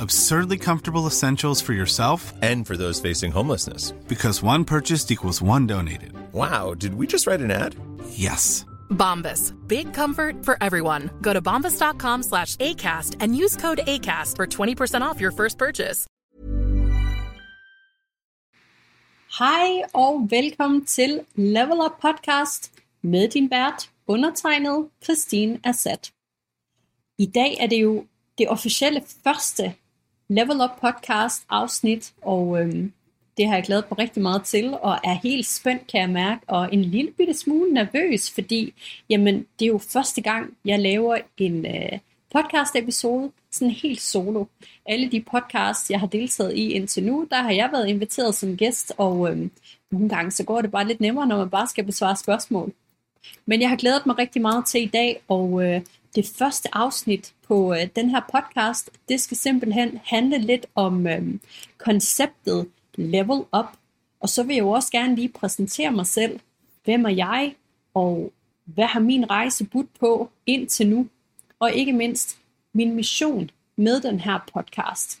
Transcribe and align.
Absurdly 0.00 0.58
comfortable 0.58 1.06
essentials 1.06 1.60
for 1.62 1.72
yourself 1.74 2.32
And 2.42 2.66
for 2.66 2.76
those 2.76 3.00
facing 3.00 3.32
homelessness. 3.32 3.92
because 4.08 4.42
one 4.42 4.64
purchased 4.64 5.10
equals 5.10 5.42
one 5.42 5.66
donated. 5.66 6.12
Wow, 6.32 6.74
did 6.74 6.94
we 6.94 7.06
just 7.06 7.26
write 7.26 7.40
an 7.40 7.50
ad? 7.50 7.74
Yes. 8.10 8.64
Bombas. 8.90 9.52
Big 9.68 9.92
comfort 9.94 10.44
for 10.44 10.56
everyone. 10.60 11.10
Go 11.22 11.32
to 11.32 11.40
bombas.com 11.42 12.22
slash 12.22 12.56
ACAST 12.56 13.16
and 13.20 13.36
use 13.36 13.56
code 13.56 13.80
ACAST 13.86 14.36
for 14.36 14.46
20% 14.46 15.00
off 15.02 15.20
your 15.20 15.32
first 15.32 15.58
purchase. 15.58 16.06
Hej 19.38 19.82
og 19.94 20.30
velkommen 20.30 20.84
til 20.84 21.20
Level 21.34 21.80
Up 21.80 22.00
Podcast 22.00 22.70
med 23.02 23.28
din 23.28 23.50
vært, 23.50 23.90
undertegnet 24.08 24.88
Christine 25.04 25.58
Assad. 25.64 26.10
I 27.18 27.26
dag 27.26 27.56
er 27.60 27.66
det 27.66 27.80
jo 27.82 28.06
det 28.38 28.48
officielle 28.48 29.02
første 29.24 29.74
Level 30.28 30.60
Up 30.60 30.80
Podcast 30.80 31.44
afsnit, 31.48 32.12
og 32.22 32.60
øhm, 32.60 32.92
det 33.36 33.46
har 33.46 33.54
jeg 33.54 33.64
glædet 33.64 33.84
mig 33.90 33.98
rigtig 33.98 34.22
meget 34.22 34.44
til, 34.44 34.78
og 34.82 34.98
er 35.04 35.18
helt 35.22 35.46
spændt, 35.46 35.86
kan 35.86 36.00
jeg 36.00 36.10
mærke, 36.10 36.42
og 36.46 36.68
en 36.72 36.82
lille 36.82 37.10
bitte 37.10 37.34
smule 37.34 37.74
nervøs, 37.74 38.30
fordi 38.30 38.74
jamen, 39.10 39.46
det 39.58 39.64
er 39.64 39.70
jo 39.70 39.78
første 39.78 40.20
gang, 40.20 40.56
jeg 40.64 40.78
laver 40.78 41.18
en 41.38 41.66
øh, 41.66 41.98
podcast-episode, 42.34 43.30
sådan 43.50 43.70
helt 43.70 44.00
solo. 44.00 44.44
Alle 44.86 45.10
de 45.10 45.24
podcasts, 45.30 45.90
jeg 45.90 46.00
har 46.00 46.06
deltaget 46.06 46.56
i 46.56 46.72
indtil 46.72 47.04
nu, 47.04 47.26
der 47.30 47.42
har 47.42 47.50
jeg 47.50 47.68
været 47.72 47.88
inviteret 47.88 48.34
som 48.34 48.56
gæst, 48.56 48.92
og 48.96 49.30
øhm, 49.30 49.50
nogle 49.90 50.08
gange 50.08 50.30
så 50.30 50.44
går 50.44 50.60
det 50.60 50.70
bare 50.70 50.86
lidt 50.86 51.00
nemmere, 51.00 51.26
når 51.26 51.36
man 51.36 51.50
bare 51.50 51.66
skal 51.66 51.84
besvare 51.84 52.16
spørgsmål. 52.16 52.72
Men 53.46 53.60
jeg 53.60 53.68
har 53.68 53.76
glædet 53.76 54.06
mig 54.06 54.18
rigtig 54.18 54.42
meget 54.42 54.66
til 54.66 54.82
i 54.82 54.86
dag, 54.86 55.20
og 55.28 55.64
øh, 55.64 55.80
det 56.14 56.32
første 56.38 56.68
afsnit 56.72 57.34
på 57.48 57.74
øh, 57.74 57.88
den 57.96 58.10
her 58.10 58.20
podcast, 58.32 58.90
det 59.08 59.20
skal 59.20 59.36
simpelthen 59.36 60.00
handle 60.04 60.38
lidt 60.38 60.66
om 60.74 61.06
øh, 61.06 61.34
konceptet 61.78 62.68
level 62.94 63.38
up. 63.58 63.66
Og 64.20 64.28
så 64.28 64.42
vil 64.42 64.56
jeg 64.56 64.62
jo 64.62 64.70
også 64.70 64.92
gerne 64.92 65.14
lige 65.14 65.28
præsentere 65.28 65.90
mig 65.90 66.06
selv. 66.06 66.40
Hvem 66.84 67.04
er 67.04 67.10
jeg, 67.10 67.54
og 67.94 68.32
hvad 68.64 68.84
har 68.84 69.00
min 69.00 69.30
rejse 69.30 69.64
budt 69.64 69.98
på 70.00 70.30
indtil 70.46 70.88
nu? 70.88 71.08
Og 71.58 71.72
ikke 71.72 71.92
mindst 71.92 72.38
min 72.72 72.94
mission 72.94 73.50
med 73.76 74.00
den 74.00 74.20
her 74.20 74.38
podcast. 74.54 75.20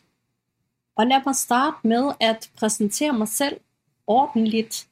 Og 0.96 1.06
lad 1.06 1.20
mig 1.26 1.36
starte 1.36 1.76
med 1.82 2.12
at 2.20 2.50
præsentere 2.56 3.12
mig 3.12 3.28
selv 3.28 3.60
ordentligt. 4.06 4.86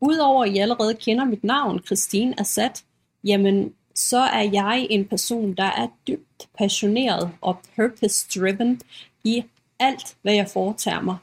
Udover 0.00 0.44
at 0.44 0.50
I 0.50 0.58
allerede 0.58 0.94
kender 0.94 1.24
mit 1.24 1.44
navn, 1.44 1.82
Christine 1.86 2.40
Assad, 2.40 2.82
jamen 3.24 3.74
så 3.98 4.18
er 4.18 4.50
jeg 4.52 4.86
en 4.90 5.04
person, 5.04 5.54
der 5.54 5.64
er 5.64 5.88
dybt 6.08 6.48
passioneret 6.58 7.30
og 7.40 7.56
purpose-driven 7.76 8.80
i 9.24 9.44
alt, 9.80 10.16
hvad 10.22 10.34
jeg 10.34 10.48
foretager 10.48 11.00
mig. 11.00 11.16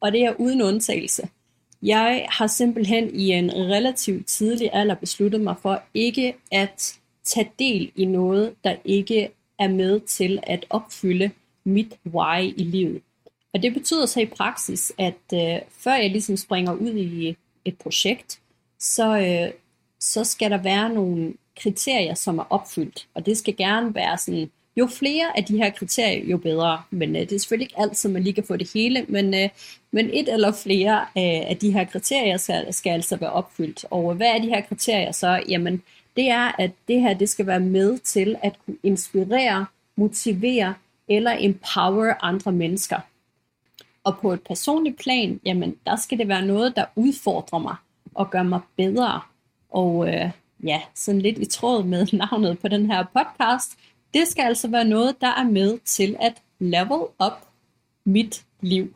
Og 0.00 0.12
det 0.12 0.24
er 0.24 0.34
uden 0.38 0.62
undtagelse. 0.62 1.28
Jeg 1.82 2.26
har 2.30 2.46
simpelthen 2.46 3.14
i 3.14 3.30
en 3.32 3.52
relativt 3.52 4.26
tidlig 4.26 4.70
alder 4.72 4.94
besluttet 4.94 5.40
mig 5.40 5.56
for 5.62 5.82
ikke 5.94 6.34
at 6.52 6.98
tage 7.24 7.50
del 7.58 7.92
i 7.96 8.04
noget, 8.04 8.54
der 8.64 8.76
ikke 8.84 9.30
er 9.58 9.68
med 9.68 10.00
til 10.00 10.40
at 10.42 10.66
opfylde 10.70 11.30
mit 11.64 11.94
why 12.06 12.54
i 12.56 12.64
livet. 12.64 13.02
Og 13.54 13.62
det 13.62 13.74
betyder 13.74 14.06
så 14.06 14.20
i 14.20 14.26
praksis, 14.26 14.92
at 14.98 15.22
øh, 15.34 15.58
før 15.70 15.94
jeg 15.94 16.10
ligesom 16.10 16.36
springer 16.36 16.72
ud 16.72 16.94
i 16.94 17.36
et 17.64 17.78
projekt, 17.78 18.40
så, 18.78 19.18
øh, 19.18 19.52
så 20.00 20.24
skal 20.24 20.50
der 20.50 20.62
være 20.62 20.88
nogle 20.88 21.34
kriterier, 21.56 22.14
som 22.14 22.38
er 22.38 22.44
opfyldt. 22.50 23.08
Og 23.14 23.26
det 23.26 23.38
skal 23.38 23.56
gerne 23.56 23.94
være 23.94 24.18
sådan, 24.18 24.50
jo 24.76 24.86
flere 24.86 25.38
af 25.38 25.44
de 25.44 25.56
her 25.56 25.70
kriterier, 25.70 26.24
jo 26.24 26.36
bedre. 26.36 26.82
Men 26.90 27.16
øh, 27.16 27.22
det 27.22 27.32
er 27.32 27.38
selvfølgelig 27.38 27.64
ikke 27.64 27.80
altid, 27.80 28.10
man 28.10 28.22
lige 28.22 28.32
kan 28.32 28.44
få 28.44 28.56
det 28.56 28.70
hele, 28.74 29.06
men, 29.08 29.34
øh, 29.34 29.48
men 29.90 30.10
et 30.12 30.32
eller 30.32 30.52
flere 30.52 31.00
øh, 31.00 31.50
af 31.50 31.56
de 31.60 31.72
her 31.72 31.84
kriterier 31.84 32.36
skal, 32.36 32.74
skal 32.74 32.90
altså 32.90 33.16
være 33.16 33.32
opfyldt. 33.32 33.84
Og 33.90 34.14
hvad 34.14 34.26
er 34.26 34.38
de 34.38 34.48
her 34.48 34.60
kriterier 34.60 35.12
så? 35.12 35.42
Jamen, 35.48 35.82
det 36.16 36.30
er, 36.30 36.60
at 36.60 36.70
det 36.88 37.00
her 37.00 37.14
det 37.14 37.28
skal 37.28 37.46
være 37.46 37.60
med 37.60 37.98
til 37.98 38.36
at 38.42 38.56
kunne 38.64 38.76
inspirere, 38.82 39.66
motivere 39.96 40.74
eller 41.08 41.36
empower 41.38 42.14
andre 42.24 42.52
mennesker. 42.52 43.00
Og 44.04 44.18
på 44.18 44.32
et 44.32 44.40
personligt 44.42 44.98
plan, 44.98 45.40
jamen, 45.44 45.76
der 45.86 45.96
skal 45.96 46.18
det 46.18 46.28
være 46.28 46.46
noget, 46.46 46.76
der 46.76 46.84
udfordrer 46.96 47.58
mig 47.58 47.76
og 48.14 48.30
gør 48.30 48.42
mig 48.42 48.60
bedre. 48.76 49.20
Og 49.70 50.08
øh, 50.08 50.30
ja, 50.62 50.80
sådan 50.94 51.20
lidt 51.20 51.38
i 51.38 51.44
tråd 51.44 51.84
med 51.84 52.06
navnet 52.18 52.58
på 52.58 52.68
den 52.68 52.90
her 52.90 53.04
podcast, 53.14 53.78
det 54.14 54.28
skal 54.28 54.42
altså 54.42 54.68
være 54.68 54.84
noget, 54.84 55.20
der 55.20 55.28
er 55.28 55.44
med 55.44 55.78
til 55.78 56.16
at 56.20 56.42
level 56.58 57.00
up 57.26 57.48
mit 58.04 58.44
liv. 58.60 58.94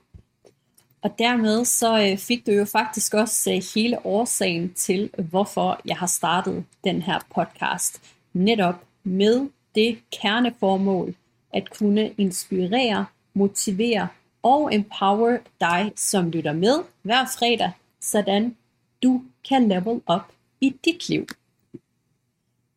Og 1.03 1.19
dermed 1.19 1.65
så 1.65 2.11
øh, 2.11 2.19
fik 2.19 2.47
du 2.47 2.53
jo 2.53 2.65
faktisk 2.65 3.15
også 3.15 3.53
øh, 3.53 3.63
hele 3.75 4.07
årsagen 4.07 4.75
til, 4.75 5.11
hvorfor 5.19 5.81
jeg 5.85 5.97
har 5.97 6.07
startet 6.07 6.65
den 6.85 7.03
her 7.03 7.19
podcast. 7.35 8.01
Netop 8.33 8.75
med 9.05 9.49
det 9.75 9.99
kerneformål 10.21 11.15
at 11.53 11.71
kunne 11.71 12.11
inspirere, 12.19 13.07
motivere 13.35 14.09
og 14.43 14.75
empower 14.75 15.39
dig, 15.61 15.93
som 15.97 16.31
lytter 16.31 16.53
med 16.53 16.79
hver 17.03 17.25
fredag, 17.39 17.73
sådan 18.01 18.57
du 19.03 19.23
kan 19.49 19.69
level 19.69 20.01
up 20.15 20.33
i 20.61 20.75
dit 20.85 21.09
liv. 21.09 21.27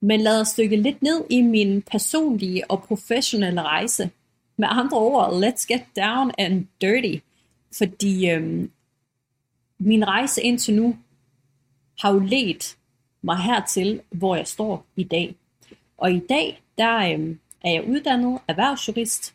Men 0.01 0.21
lad 0.21 0.41
os 0.41 0.53
dykke 0.53 0.75
lidt 0.75 1.01
ned 1.01 1.23
i 1.29 1.41
min 1.41 1.81
personlige 1.81 2.71
og 2.71 2.83
professionelle 2.83 3.61
rejse. 3.61 4.09
Med 4.57 4.67
andre 4.71 4.97
ord, 4.97 5.43
let's 5.43 5.65
get 5.67 5.83
down 5.95 6.31
and 6.37 6.65
dirty. 6.81 7.23
Fordi 7.77 8.29
øhm, 8.29 8.71
min 9.79 10.07
rejse 10.07 10.41
indtil 10.41 10.73
nu 10.73 10.97
har 11.99 12.13
jo 12.13 12.19
ledt 12.19 12.77
mig 13.21 13.37
hertil, 13.37 14.01
hvor 14.09 14.35
jeg 14.35 14.47
står 14.47 14.85
i 14.95 15.03
dag. 15.03 15.35
Og 15.97 16.11
i 16.11 16.19
dag, 16.19 16.61
der 16.77 17.13
øhm, 17.13 17.39
er 17.61 17.71
jeg 17.71 17.87
uddannet 17.87 18.39
erhvervsjurist 18.47 19.33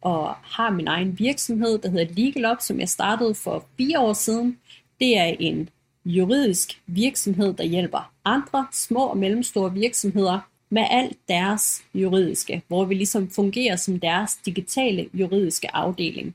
og 0.00 0.34
har 0.34 0.70
min 0.70 0.88
egen 0.88 1.18
virksomhed, 1.18 1.78
der 1.78 1.90
hedder 1.90 2.14
Legal 2.14 2.52
Up, 2.52 2.60
som 2.60 2.80
jeg 2.80 2.88
startede 2.88 3.34
for 3.34 3.66
fire 3.76 4.00
år 4.00 4.12
siden. 4.12 4.58
Det 5.00 5.18
er 5.18 5.24
en 5.24 5.68
juridisk 6.04 6.82
virksomhed, 6.86 7.54
der 7.54 7.64
hjælper 7.64 8.12
andre 8.30 8.66
små 8.72 9.06
og 9.06 9.16
mellemstore 9.16 9.72
virksomheder 9.72 10.40
med 10.70 10.86
alt 10.90 11.18
deres 11.28 11.84
juridiske, 11.94 12.62
hvor 12.68 12.84
vi 12.84 12.94
ligesom 12.94 13.30
fungerer 13.30 13.76
som 13.76 14.00
deres 14.00 14.36
digitale 14.36 15.08
juridiske 15.14 15.74
afdeling. 15.76 16.34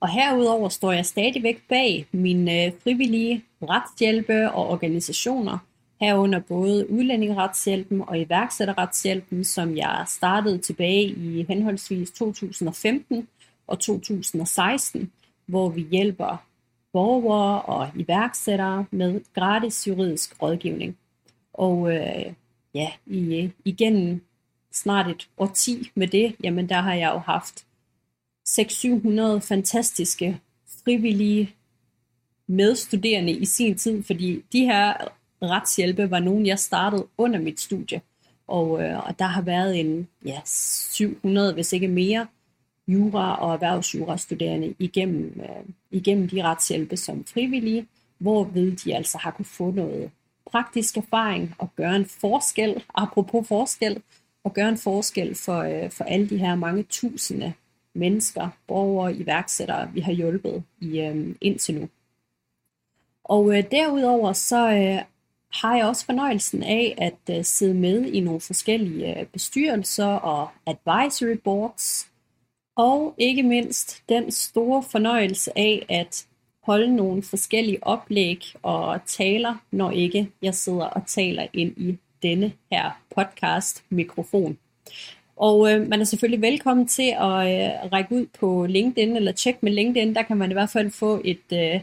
Og 0.00 0.08
herudover 0.08 0.68
står 0.68 0.92
jeg 0.92 1.06
stadigvæk 1.06 1.62
bag 1.68 2.06
mine 2.12 2.64
øh, 2.64 2.72
frivillige 2.82 3.44
retshjælpe 3.62 4.50
og 4.50 4.68
organisationer, 4.68 5.58
herunder 6.00 6.38
både 6.38 6.90
udlændingeretshjælpen 6.90 8.02
og 8.06 8.18
iværksætterretshjælpen, 8.18 9.44
som 9.44 9.76
jeg 9.76 10.04
startede 10.08 10.58
tilbage 10.58 11.04
i 11.04 11.44
henholdsvis 11.48 12.10
2015 12.10 13.28
og 13.66 13.78
2016, 13.78 15.12
hvor 15.46 15.68
vi 15.68 15.86
hjælper 15.90 16.47
borgere 16.98 17.62
og 17.62 17.90
iværksættere 17.94 18.86
med 18.90 19.20
gratis 19.34 19.86
juridisk 19.88 20.42
rådgivning. 20.42 20.96
Og 21.52 21.94
øh, 21.94 22.32
ja, 22.74 22.90
i, 23.06 23.42
øh, 23.42 23.50
igennem 23.64 24.20
snart 24.72 25.10
et 25.10 25.28
årti 25.38 25.90
med 25.94 26.08
det, 26.08 26.36
jamen 26.44 26.68
der 26.68 26.80
har 26.80 26.94
jeg 26.94 27.10
jo 27.14 27.18
haft 27.18 27.66
600-700 28.48 29.38
fantastiske 29.38 30.40
frivillige 30.84 31.54
medstuderende 32.46 33.32
i 33.32 33.44
sin 33.44 33.78
tid, 33.78 34.02
fordi 34.02 34.44
de 34.52 34.64
her 34.64 34.94
retshjælpe 35.42 36.10
var 36.10 36.20
nogen, 36.20 36.46
jeg 36.46 36.58
startede 36.58 37.06
under 37.18 37.38
mit 37.38 37.60
studie. 37.60 38.00
Og, 38.46 38.82
øh, 38.82 39.06
og 39.06 39.18
der 39.18 39.24
har 39.24 39.42
været 39.42 39.80
en 39.80 40.08
ja, 40.24 40.40
700, 40.44 41.54
hvis 41.54 41.72
ikke 41.72 41.88
mere, 41.88 42.26
jura- 42.88 43.36
og 43.40 43.52
erhvervsjurastuderende 43.52 44.74
igennem, 44.78 45.40
øh, 45.40 45.64
igennem 45.90 46.28
de 46.28 46.42
retshjælpe 46.42 46.96
som 46.96 47.24
frivillige, 47.24 47.86
hvorved 48.18 48.76
de 48.76 48.96
altså 48.96 49.18
har 49.18 49.30
kunne 49.30 49.44
få 49.44 49.70
noget 49.70 50.10
praktisk 50.50 50.96
erfaring 50.96 51.54
og 51.58 51.68
gøre 51.76 51.96
en 51.96 52.06
forskel, 52.06 52.84
apropos 52.94 53.48
forskel, 53.48 54.02
og 54.44 54.54
gøre 54.54 54.68
en 54.68 54.78
forskel 54.78 55.34
for, 55.34 55.58
øh, 55.58 55.90
for 55.90 56.04
alle 56.04 56.28
de 56.28 56.38
her 56.38 56.54
mange 56.54 56.82
tusinde 56.82 57.52
mennesker, 57.94 58.48
borgere, 58.66 59.14
iværksættere, 59.14 59.90
vi 59.92 60.00
har 60.00 60.12
hjulpet 60.12 60.62
i, 60.80 61.00
øh, 61.00 61.34
indtil 61.40 61.74
nu. 61.80 61.88
Og 63.24 63.58
øh, 63.58 63.64
derudover 63.70 64.32
så 64.32 64.70
øh, 64.70 65.02
har 65.52 65.76
jeg 65.76 65.86
også 65.86 66.04
fornøjelsen 66.04 66.62
af 66.62 66.94
at 66.98 67.36
øh, 67.36 67.44
sidde 67.44 67.74
med 67.74 68.04
i 68.04 68.20
nogle 68.20 68.40
forskellige 68.40 69.20
øh, 69.20 69.26
bestyrelser 69.26 70.06
og 70.06 70.48
advisory 70.66 71.36
boards, 71.44 72.07
og 72.78 73.14
ikke 73.18 73.42
mindst 73.42 74.02
den 74.08 74.30
store 74.30 74.82
fornøjelse 74.82 75.58
af 75.58 75.86
at 75.88 76.26
holde 76.62 76.96
nogle 76.96 77.22
forskellige 77.22 77.78
oplæg 77.86 78.44
og 78.62 79.00
taler, 79.06 79.54
når 79.70 79.90
ikke 79.90 80.30
jeg 80.42 80.54
sidder 80.54 80.84
og 80.84 81.06
taler 81.06 81.46
ind 81.52 81.72
i 81.76 81.98
denne 82.22 82.52
her 82.72 83.00
podcast 83.16 83.84
mikrofon. 83.90 84.58
Og 85.36 85.72
øh, 85.72 85.88
man 85.88 86.00
er 86.00 86.04
selvfølgelig 86.04 86.42
velkommen 86.42 86.88
til 86.88 87.10
at 87.10 87.16
øh, 87.18 87.92
række 87.92 88.14
ud 88.14 88.26
på 88.40 88.66
LinkedIn 88.66 89.16
eller 89.16 89.32
tjekke 89.32 89.58
med 89.62 89.72
LinkedIn. 89.72 90.14
Der 90.14 90.22
kan 90.22 90.36
man 90.36 90.50
i 90.50 90.52
hvert 90.52 90.70
fald 90.70 90.90
få 90.90 91.20
et, 91.24 91.52
øh, 91.52 91.80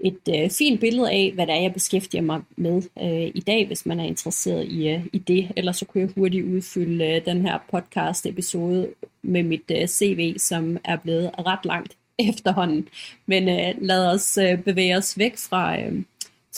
et 0.00 0.20
øh, 0.28 0.50
fint 0.50 0.80
billede 0.80 1.10
af, 1.10 1.32
hvad 1.34 1.46
det 1.46 1.54
er, 1.54 1.60
jeg 1.60 1.72
beskæftiger 1.72 2.22
mig 2.22 2.42
med 2.56 2.82
øh, 3.02 3.30
i 3.34 3.40
dag, 3.46 3.66
hvis 3.66 3.86
man 3.86 4.00
er 4.00 4.04
interesseret 4.04 4.64
i, 4.64 4.88
øh, 4.88 5.06
i 5.12 5.18
det. 5.18 5.52
Ellers 5.56 5.76
så 5.76 5.84
kunne 5.84 6.00
jeg 6.00 6.10
hurtigt 6.16 6.46
udfylde 6.46 7.06
øh, 7.06 7.24
den 7.24 7.46
her 7.46 7.58
podcast-episode 7.70 8.88
med 9.22 9.42
mit 9.42 9.70
øh, 9.70 9.86
CV, 9.86 10.38
som 10.38 10.78
er 10.84 10.96
blevet 10.96 11.30
ret 11.46 11.64
langt 11.64 11.96
efterhånden. 12.28 12.88
Men 13.26 13.48
øh, 13.48 13.74
lad 13.78 14.06
os 14.06 14.38
øh, 14.38 14.62
bevæge 14.62 14.96
os 14.96 15.18
væk 15.18 15.36
fra, 15.36 15.80
øh, 15.80 16.02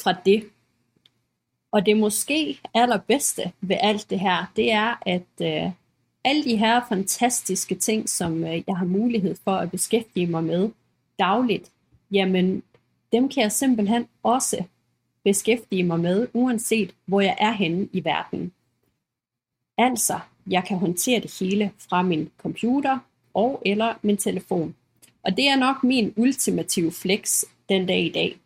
fra 0.02 0.14
det. 0.24 0.44
Og 1.72 1.86
det 1.86 1.96
måske 1.96 2.58
allerbedste 2.74 3.42
ved 3.60 3.76
alt 3.80 4.10
det 4.10 4.20
her, 4.20 4.52
det 4.56 4.72
er, 4.72 5.02
at 5.06 5.42
øh, 5.42 5.70
alle 6.24 6.44
de 6.44 6.56
her 6.56 6.80
fantastiske 6.88 7.74
ting, 7.74 8.08
som 8.08 8.44
øh, 8.44 8.62
jeg 8.66 8.76
har 8.76 8.84
mulighed 8.84 9.36
for 9.44 9.56
at 9.56 9.70
beskæftige 9.70 10.26
mig 10.26 10.44
med 10.44 10.70
dagligt, 11.18 11.70
jamen 12.10 12.62
dem 13.12 13.28
kan 13.28 13.42
jeg 13.42 13.52
simpelthen 13.52 14.08
også 14.22 14.64
beskæftige 15.24 15.82
mig 15.82 16.00
med, 16.00 16.28
uanset 16.32 16.94
hvor 17.06 17.20
jeg 17.20 17.36
er 17.40 17.52
henne 17.52 17.88
i 17.92 18.04
verden. 18.04 18.52
Altså, 19.78 20.18
jeg 20.50 20.64
kan 20.64 20.78
håndtere 20.78 21.20
det 21.20 21.38
hele 21.40 21.72
fra 21.78 22.02
min 22.02 22.30
computer 22.38 22.98
og 23.34 23.62
eller 23.66 23.94
min 24.02 24.16
telefon. 24.16 24.74
Og 25.22 25.36
det 25.36 25.48
er 25.48 25.56
nok 25.56 25.84
min 25.84 26.14
ultimative 26.16 26.92
flex 26.92 27.44
den 27.68 27.86
dag 27.86 28.00
i 28.00 28.08
dag. 28.08 28.38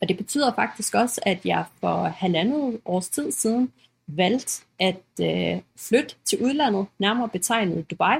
Og 0.00 0.08
det 0.08 0.16
betyder 0.16 0.54
faktisk 0.54 0.94
også, 0.94 1.20
at 1.26 1.46
jeg 1.46 1.64
for 1.80 2.04
halvandet 2.04 2.80
års 2.84 3.08
tid 3.08 3.32
siden 3.32 3.72
valgte 4.06 4.64
at 4.78 5.02
øh, 5.20 5.62
flytte 5.76 6.14
til 6.24 6.42
udlandet, 6.42 6.86
nærmere 6.98 7.28
betegnet 7.28 7.90
Dubai, 7.90 8.18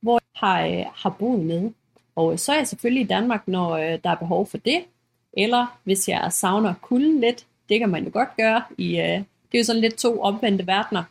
hvor 0.00 0.20
jeg 0.20 0.48
har, 0.48 0.66
øh, 0.66 0.84
har 0.94 1.10
boet 1.10 1.40
nede. 1.40 1.72
Og 2.16 2.38
så 2.38 2.52
er 2.52 2.56
jeg 2.56 2.68
selvfølgelig 2.68 3.04
i 3.04 3.06
Danmark, 3.06 3.48
når 3.48 3.70
øh, 3.70 3.98
der 4.04 4.10
er 4.10 4.14
behov 4.14 4.46
for 4.46 4.58
det, 4.58 4.84
eller 5.36 5.78
hvis 5.84 6.08
jeg 6.08 6.32
savner 6.32 6.74
kulden 6.82 7.20
lidt, 7.20 7.46
det 7.68 7.80
kan 7.80 7.88
man 7.88 8.04
jo 8.04 8.10
godt 8.12 8.36
gøre. 8.36 8.62
I, 8.78 8.98
øh, 8.98 9.18
det 9.52 9.54
er 9.54 9.58
jo 9.58 9.64
sådan 9.64 9.80
lidt 9.80 9.94
to 9.94 10.20
omvendte 10.20 10.66
verdener. 10.66 11.04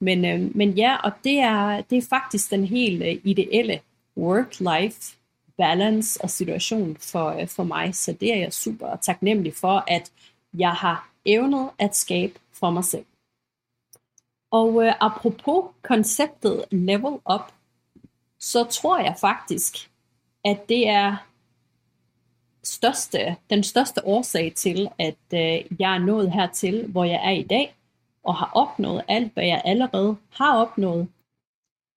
Men, 0.00 0.24
øh, 0.24 0.56
men 0.56 0.70
ja, 0.70 0.96
og 0.96 1.12
det 1.24 1.38
er, 1.38 1.80
det 1.80 1.98
er 1.98 2.06
faktisk 2.10 2.50
den 2.50 2.64
helt 2.64 3.02
øh, 3.02 3.18
ideelle 3.24 3.80
work-life 4.18 5.16
balance 5.56 6.20
og 6.22 6.30
situation 6.30 6.96
for, 6.96 7.28
øh, 7.30 7.48
for 7.48 7.64
mig. 7.64 7.94
Så 7.94 8.12
det 8.12 8.34
er 8.34 8.38
jeg 8.38 8.52
super 8.52 8.96
taknemmelig 8.96 9.54
for, 9.54 9.84
at 9.86 10.12
jeg 10.54 10.72
har 10.72 11.10
evnet 11.24 11.70
at 11.78 11.96
skabe 11.96 12.34
for 12.52 12.70
mig 12.70 12.84
selv. 12.84 13.04
Og 14.50 14.84
øh, 14.84 14.92
apropos 15.00 15.64
konceptet 15.82 16.64
level 16.70 17.18
up, 17.34 17.52
så 18.38 18.64
tror 18.64 18.98
jeg 18.98 19.14
faktisk, 19.20 19.90
at 20.44 20.68
det 20.68 20.88
er 20.88 21.29
største, 22.64 23.36
den 23.50 23.62
største 23.62 24.06
årsag 24.06 24.52
til, 24.56 24.88
at 24.98 25.16
øh, 25.34 25.78
jeg 25.78 25.94
er 25.94 25.98
nået 25.98 26.32
hertil, 26.32 26.86
hvor 26.86 27.04
jeg 27.04 27.20
er 27.24 27.30
i 27.30 27.42
dag, 27.42 27.74
og 28.24 28.36
har 28.36 28.50
opnået 28.54 29.02
alt, 29.08 29.34
hvad 29.34 29.44
jeg 29.44 29.62
allerede 29.64 30.16
har 30.30 30.56
opnået, 30.56 31.08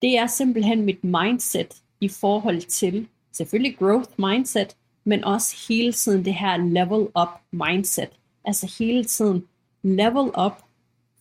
det 0.02 0.18
er 0.18 0.28
simpelthen 0.28 0.82
mit 0.82 1.04
mindset 1.04 1.82
i 2.02 2.10
forhold 2.10 2.62
til 2.62 3.08
selvfølgelig 3.32 3.78
growth 3.78 4.10
mindset, 4.18 4.76
men 5.04 5.24
også 5.24 5.66
hele 5.68 5.94
tiden 5.94 6.26
det 6.26 6.34
her 6.34 6.58
level 6.58 7.08
up 7.22 7.30
mindset. 7.52 8.10
Altså 8.46 8.76
hele 8.80 9.04
tiden 9.04 9.48
level 9.84 10.32
up 10.46 10.64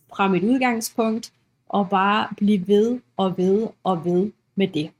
fra 0.09 0.27
mit 0.27 0.43
udgangspunkt, 0.43 1.33
og 1.69 1.89
bare 1.89 2.27
blive 2.37 2.67
ved 2.67 2.99
og 3.17 3.37
ved 3.37 3.67
og 3.83 4.05
ved 4.05 4.31
med 4.55 4.67
det. 4.67 4.91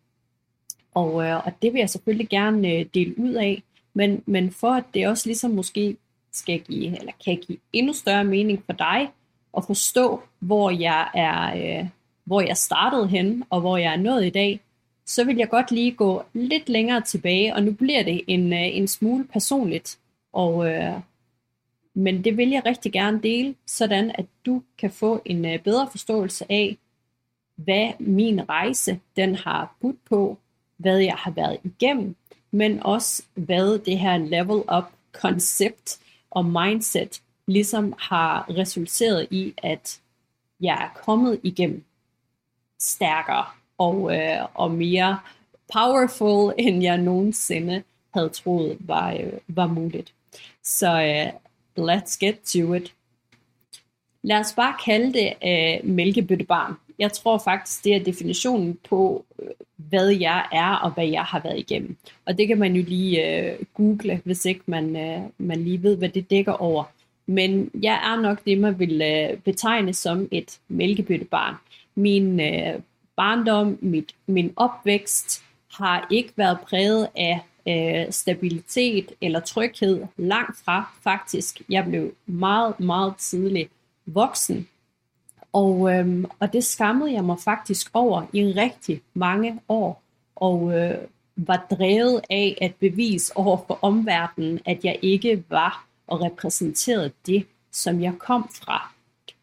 Og, 0.93 1.25
øh, 1.25 1.45
og 1.45 1.51
det 1.61 1.73
vil 1.73 1.79
jeg 1.79 1.89
selvfølgelig 1.89 2.29
gerne 2.29 2.67
øh, 2.67 2.85
dele 2.93 3.19
ud 3.19 3.33
af, 3.33 3.63
men, 3.93 4.23
men 4.25 4.51
for 4.51 4.71
at 4.71 4.83
det 4.93 5.07
også 5.07 5.27
ligesom 5.29 5.51
måske 5.51 5.97
skal 6.31 6.59
give, 6.59 6.99
eller 6.99 7.11
kan 7.25 7.37
give 7.37 7.57
endnu 7.73 7.93
større 7.93 8.23
mening 8.23 8.63
for 8.65 8.73
dig, 8.73 9.09
at 9.57 9.63
forstå, 9.65 10.21
hvor 10.39 10.69
jeg 10.69 11.09
er, 11.13 11.55
øh, 11.79 11.89
hvor 12.23 12.41
jeg 12.41 12.57
startede 12.57 13.07
hen, 13.07 13.43
og 13.49 13.61
hvor 13.61 13.77
jeg 13.77 13.93
er 13.93 13.97
nået 13.97 14.25
i 14.25 14.29
dag, 14.29 14.59
så 15.05 15.23
vil 15.23 15.37
jeg 15.37 15.49
godt 15.49 15.71
lige 15.71 15.91
gå 15.91 16.23
lidt 16.33 16.69
længere 16.69 17.01
tilbage, 17.01 17.55
og 17.55 17.63
nu 17.63 17.71
bliver 17.71 18.03
det 18.03 18.21
en, 18.27 18.53
øh, 18.53 18.77
en 18.77 18.87
smule 18.87 19.23
personligt, 19.23 19.99
og, 20.33 20.69
øh, 20.69 20.93
men 21.95 22.23
det 22.23 22.37
vil 22.37 22.49
jeg 22.49 22.65
rigtig 22.65 22.91
gerne 22.91 23.21
dele, 23.21 23.55
sådan 23.67 24.11
at 24.15 24.25
du 24.45 24.63
kan 24.77 24.91
få 24.91 25.21
en 25.25 25.45
øh, 25.45 25.59
bedre 25.59 25.87
forståelse 25.91 26.45
af, 26.49 26.77
hvad 27.55 27.91
min 27.99 28.49
rejse 28.49 28.99
den 29.15 29.35
har 29.35 29.75
budt 29.81 30.05
på, 30.05 30.37
hvad 30.77 30.97
jeg 30.97 31.15
har 31.17 31.31
været 31.31 31.57
igennem, 31.63 32.15
men 32.53 32.83
også 32.83 33.23
hvad 33.33 33.79
det 33.79 33.99
her 33.99 34.17
level 34.17 34.63
up 34.77 34.83
koncept 35.11 35.99
og 36.31 36.45
mindset 36.45 37.21
ligesom 37.47 37.93
har 37.99 38.45
resulteret 38.49 39.27
i, 39.31 39.53
at 39.57 39.99
jeg 40.61 40.73
er 40.73 40.99
kommet 41.01 41.39
igennem 41.43 41.83
stærkere 42.79 43.45
og, 43.77 44.15
øh, 44.15 44.45
og 44.53 44.71
mere 44.71 45.19
powerful, 45.73 46.53
end 46.57 46.83
jeg 46.83 46.97
nogensinde 46.97 47.83
havde 48.13 48.29
troet 48.29 48.77
var, 48.79 49.13
øh, 49.13 49.33
var 49.47 49.67
muligt. 49.67 50.13
Så 50.63 51.01
øh, 51.01 51.27
let's 51.79 52.17
get 52.19 52.39
to 52.39 52.73
it. 52.73 52.93
Lad 54.23 54.39
os 54.39 54.53
bare 54.53 54.75
kalde 54.85 55.13
det 55.13 55.33
øh, 55.43 55.89
mælkebøttebarn. 55.89 56.73
Jeg 56.99 57.13
tror 57.13 57.37
faktisk, 57.37 57.83
det 57.83 57.95
er 57.95 58.03
definitionen 58.03 58.79
på, 58.89 59.25
øh, 59.39 59.47
hvad 59.75 60.09
jeg 60.09 60.45
er 60.51 60.75
og 60.75 60.91
hvad 60.91 61.07
jeg 61.07 61.23
har 61.23 61.39
været 61.39 61.59
igennem. 61.59 61.97
Og 62.25 62.37
det 62.37 62.47
kan 62.47 62.59
man 62.59 62.75
jo 62.75 62.83
lige 62.87 63.27
øh, 63.27 63.59
google, 63.73 64.21
hvis 64.23 64.45
ikke 64.45 64.61
man, 64.65 64.95
øh, 64.95 65.21
man 65.37 65.63
lige 65.63 65.83
ved, 65.83 65.97
hvad 65.97 66.09
det 66.09 66.29
dækker 66.29 66.53
over. 66.53 66.83
Men 67.25 67.71
jeg 67.81 67.93
er 67.93 68.21
nok 68.21 68.45
det, 68.45 68.57
man 68.57 68.79
vil 68.79 69.01
øh, 69.01 69.37
betegne 69.37 69.93
som 69.93 70.27
et 70.31 70.59
mælkebøttebarn. 70.67 71.55
Min 71.95 72.39
øh, 72.39 72.79
barndom, 73.15 73.77
mit, 73.81 74.15
min 74.27 74.53
opvækst 74.55 75.43
har 75.71 76.07
ikke 76.11 76.33
været 76.35 76.57
præget 76.69 77.07
af 77.15 77.39
øh, 77.67 78.11
stabilitet 78.11 79.11
eller 79.21 79.39
tryghed. 79.39 80.01
Langt 80.17 80.57
fra 80.65 80.93
faktisk. 81.03 81.61
Jeg 81.69 81.85
blev 81.85 82.13
meget, 82.25 82.79
meget 82.79 83.13
tidlig 83.17 83.69
voksen. 84.05 84.67
Og, 85.53 85.93
øhm, 85.93 86.25
og 86.39 86.53
det 86.53 86.63
skammede 86.63 87.13
jeg 87.13 87.23
mig 87.23 87.39
faktisk 87.39 87.89
over 87.93 88.23
i 88.33 88.43
rigtig 88.43 89.01
mange 89.13 89.59
år. 89.69 90.03
Og 90.35 90.79
øh, 90.79 90.97
var 91.35 91.67
drevet 91.71 92.21
af 92.29 92.57
at 92.61 92.75
bevise 92.75 93.37
over 93.37 93.57
for 93.67 93.79
omverdenen, 93.81 94.59
at 94.65 94.85
jeg 94.85 94.99
ikke 95.01 95.43
var 95.49 95.85
og 96.07 96.21
repræsenterede 96.21 97.11
det, 97.25 97.45
som 97.71 98.01
jeg 98.01 98.13
kom 98.19 98.49
fra. 98.53 98.93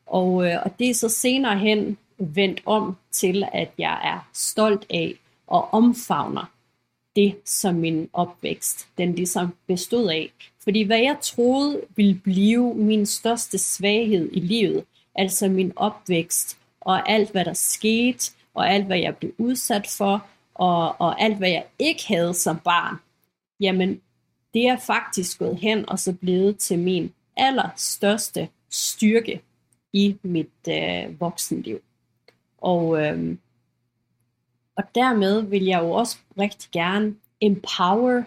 Og, 0.07 0.47
øh, 0.47 0.57
og 0.65 0.79
det 0.79 0.91
er 0.91 0.95
så 0.95 1.09
senere 1.09 1.59
hen 1.59 1.99
vendt 2.19 2.63
om 2.67 2.97
til, 3.13 3.45
at 3.53 3.71
jeg 3.79 4.01
er 4.05 4.29
stolt 4.33 4.87
af 4.91 5.15
og 5.47 5.75
omfavner 5.75 6.51
det, 7.17 7.37
som 7.45 7.75
min 7.75 8.09
opvækst 8.13 8.89
den 8.99 9.15
ligesom 9.15 9.55
bestod 9.67 10.11
af. 10.11 10.33
Fordi 10.65 10.83
hvad 10.83 10.99
jeg 10.99 11.17
troede 11.23 11.81
ville 11.97 12.15
blive 12.15 12.75
min 12.75 13.07
største 13.07 13.59
svaghed 13.59 14.31
i 14.33 14.41
livet, 14.41 14.85
altså 15.15 15.49
min 15.49 15.73
opvækst 15.77 16.59
og 16.81 17.11
alt, 17.11 17.31
hvad 17.31 17.45
der 17.45 17.53
skete, 17.53 18.33
og 18.55 18.71
alt, 18.71 18.87
hvad 18.87 18.99
jeg 18.99 19.17
blev 19.17 19.33
udsat 19.39 19.87
for, 19.87 20.27
og, 20.55 21.01
og 21.01 21.21
alt, 21.23 21.37
hvad 21.37 21.51
jeg 21.51 21.65
ikke 21.79 22.05
havde 22.09 22.35
som 22.35 22.59
barn, 22.59 22.97
jamen, 23.61 24.01
det 24.55 24.67
er 24.67 24.77
faktisk 24.77 25.39
gået 25.39 25.57
hen 25.57 25.89
og 25.89 25.99
så 25.99 26.13
blevet 26.13 26.59
til 26.59 26.79
min 26.79 27.13
allerstørste 27.37 28.49
styrke 28.71 29.43
i 29.93 30.17
mit 30.23 30.69
øh, 30.69 31.21
voksenliv. 31.21 31.81
Og, 32.59 33.03
øh, 33.03 33.37
og 34.77 34.85
dermed 34.95 35.43
vil 35.43 35.65
jeg 35.65 35.81
jo 35.83 35.91
også 35.91 36.19
rigtig 36.39 36.71
gerne 36.71 37.15
empower 37.41 38.23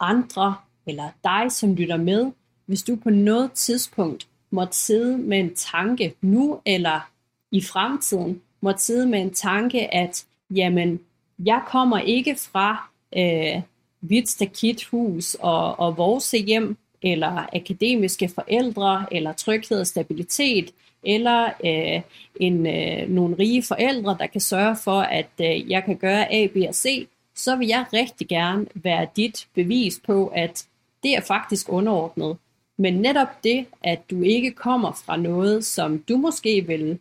andre, 0.00 0.56
eller 0.86 1.10
dig, 1.24 1.52
som 1.52 1.74
lytter 1.74 1.96
med, 1.96 2.32
hvis 2.66 2.82
du 2.82 2.96
på 2.96 3.10
noget 3.10 3.52
tidspunkt 3.52 4.28
måtte 4.56 4.76
sidde 4.76 5.18
med 5.18 5.38
en 5.38 5.54
tanke 5.54 6.14
nu 6.20 6.60
eller 6.66 7.10
i 7.50 7.62
fremtiden, 7.62 8.42
måtte 8.60 8.82
sidde 8.82 9.06
med 9.06 9.20
en 9.20 9.34
tanke, 9.34 9.94
at 9.94 10.24
jamen, 10.50 11.00
jeg 11.38 11.62
kommer 11.66 11.98
ikke 11.98 12.34
fra 12.34 12.90
øh, 13.16 13.62
hvidt 14.00 14.28
stakithus 14.28 15.34
og, 15.34 15.80
og 15.80 15.96
vores 15.96 16.30
hjem, 16.30 16.76
eller 17.02 17.46
akademiske 17.56 18.28
forældre, 18.28 19.06
eller 19.12 19.32
tryghed 19.32 19.80
og 19.80 19.86
stabilitet, 19.86 20.70
eller 21.02 21.44
øh, 21.64 22.02
en, 22.40 22.66
øh, 22.66 23.08
nogle 23.08 23.36
rige 23.38 23.62
forældre, 23.62 24.16
der 24.18 24.26
kan 24.26 24.40
sørge 24.40 24.76
for, 24.84 25.00
at 25.00 25.30
øh, 25.40 25.70
jeg 25.70 25.84
kan 25.84 25.96
gøre 25.96 26.32
A, 26.32 26.46
B 26.46 26.56
og 26.68 26.74
C, 26.74 27.06
så 27.34 27.56
vil 27.56 27.68
jeg 27.68 27.84
rigtig 27.92 28.28
gerne 28.28 28.66
være 28.74 29.06
dit 29.16 29.46
bevis 29.54 30.00
på, 30.06 30.26
at 30.26 30.66
det 31.02 31.16
er 31.16 31.20
faktisk 31.20 31.68
underordnet. 31.68 32.36
Men 32.78 32.94
netop 32.94 33.44
det, 33.44 33.66
at 33.82 34.10
du 34.10 34.22
ikke 34.22 34.50
kommer 34.50 34.92
fra 34.92 35.16
noget, 35.16 35.64
som 35.64 35.98
du 35.98 36.16
måske 36.16 36.66
vil 36.66 36.98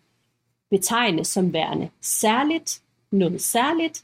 betegne 0.70 1.25
som 1.25 1.53
værende 1.53 1.89
særligt, 2.01 2.82
noget 3.12 3.41
særligt, 3.41 4.03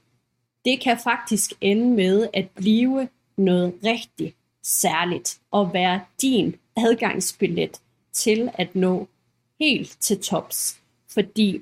det 0.65 0.81
kan 0.81 0.97
faktisk 1.03 1.53
ende 1.61 1.95
med 1.95 2.27
at 2.33 2.49
blive 2.49 3.07
noget 3.37 3.73
rigtig 3.83 4.33
særligt 4.63 5.39
og 5.51 5.73
være 5.73 6.01
din 6.21 6.55
adgangsbillet 6.77 7.81
til 8.13 8.49
at 8.53 8.75
nå 8.75 9.07
helt 9.59 9.97
til 9.99 10.19
tops. 10.19 10.79
Fordi 11.09 11.61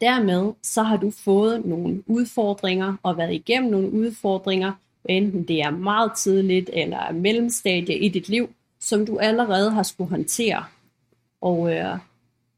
dermed 0.00 0.52
så 0.62 0.82
har 0.82 0.96
du 0.96 1.10
fået 1.10 1.64
nogle 1.64 2.02
udfordringer 2.06 2.96
og 3.02 3.16
været 3.16 3.34
igennem 3.34 3.70
nogle 3.70 3.92
udfordringer, 3.92 4.72
enten 5.08 5.48
det 5.48 5.60
er 5.60 5.70
meget 5.70 6.12
tidligt 6.16 6.70
eller 6.72 7.12
mellemstadie 7.12 7.98
i 7.98 8.08
dit 8.08 8.28
liv, 8.28 8.48
som 8.82 9.06
du 9.06 9.18
allerede 9.18 9.70
har 9.70 9.82
skulle 9.82 10.10
håndtere. 10.10 10.64
Og, 11.40 11.74
øh, 11.74 11.98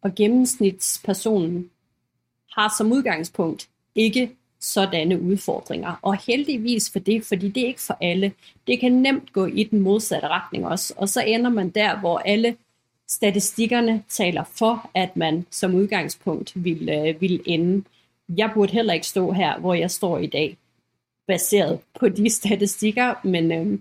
og 0.02 0.14
gennemsnitspersonen 0.14 1.71
har 2.52 2.75
som 2.78 2.93
udgangspunkt 2.93 3.69
ikke 3.95 4.31
sådanne 4.61 5.21
udfordringer. 5.21 5.99
Og 6.02 6.16
heldigvis 6.26 6.90
for 6.90 6.99
det, 6.99 7.25
fordi 7.25 7.49
det 7.49 7.62
er 7.62 7.66
ikke 7.66 7.81
for 7.81 7.99
alle. 8.00 8.33
Det 8.66 8.81
kan 8.81 8.93
nemt 8.93 9.33
gå 9.33 9.47
i 9.47 9.62
den 9.62 9.81
modsatte 9.81 10.28
retning 10.28 10.66
også. 10.66 10.95
Og 10.97 11.09
så 11.09 11.23
ender 11.23 11.50
man 11.50 11.71
der, 11.71 12.00
hvor 12.00 12.19
alle 12.19 12.57
statistikkerne 13.09 14.02
taler 14.09 14.45
for, 14.45 14.90
at 14.95 15.16
man 15.16 15.47
som 15.50 15.75
udgangspunkt 15.75 16.64
vil, 16.64 16.88
øh, 16.88 17.21
vil 17.21 17.43
ende. 17.47 17.85
Jeg 18.37 18.50
burde 18.54 18.73
heller 18.73 18.95
ikke 18.95 19.07
stå 19.07 19.33
her, 19.33 19.59
hvor 19.59 19.75
jeg 19.75 19.90
står 19.90 20.19
i 20.19 20.26
dag, 20.26 20.57
baseret 21.26 21.78
på 22.00 22.09
de 22.09 22.31
statistikker, 22.31 23.14
men 23.25 23.52
øh, 23.52 23.78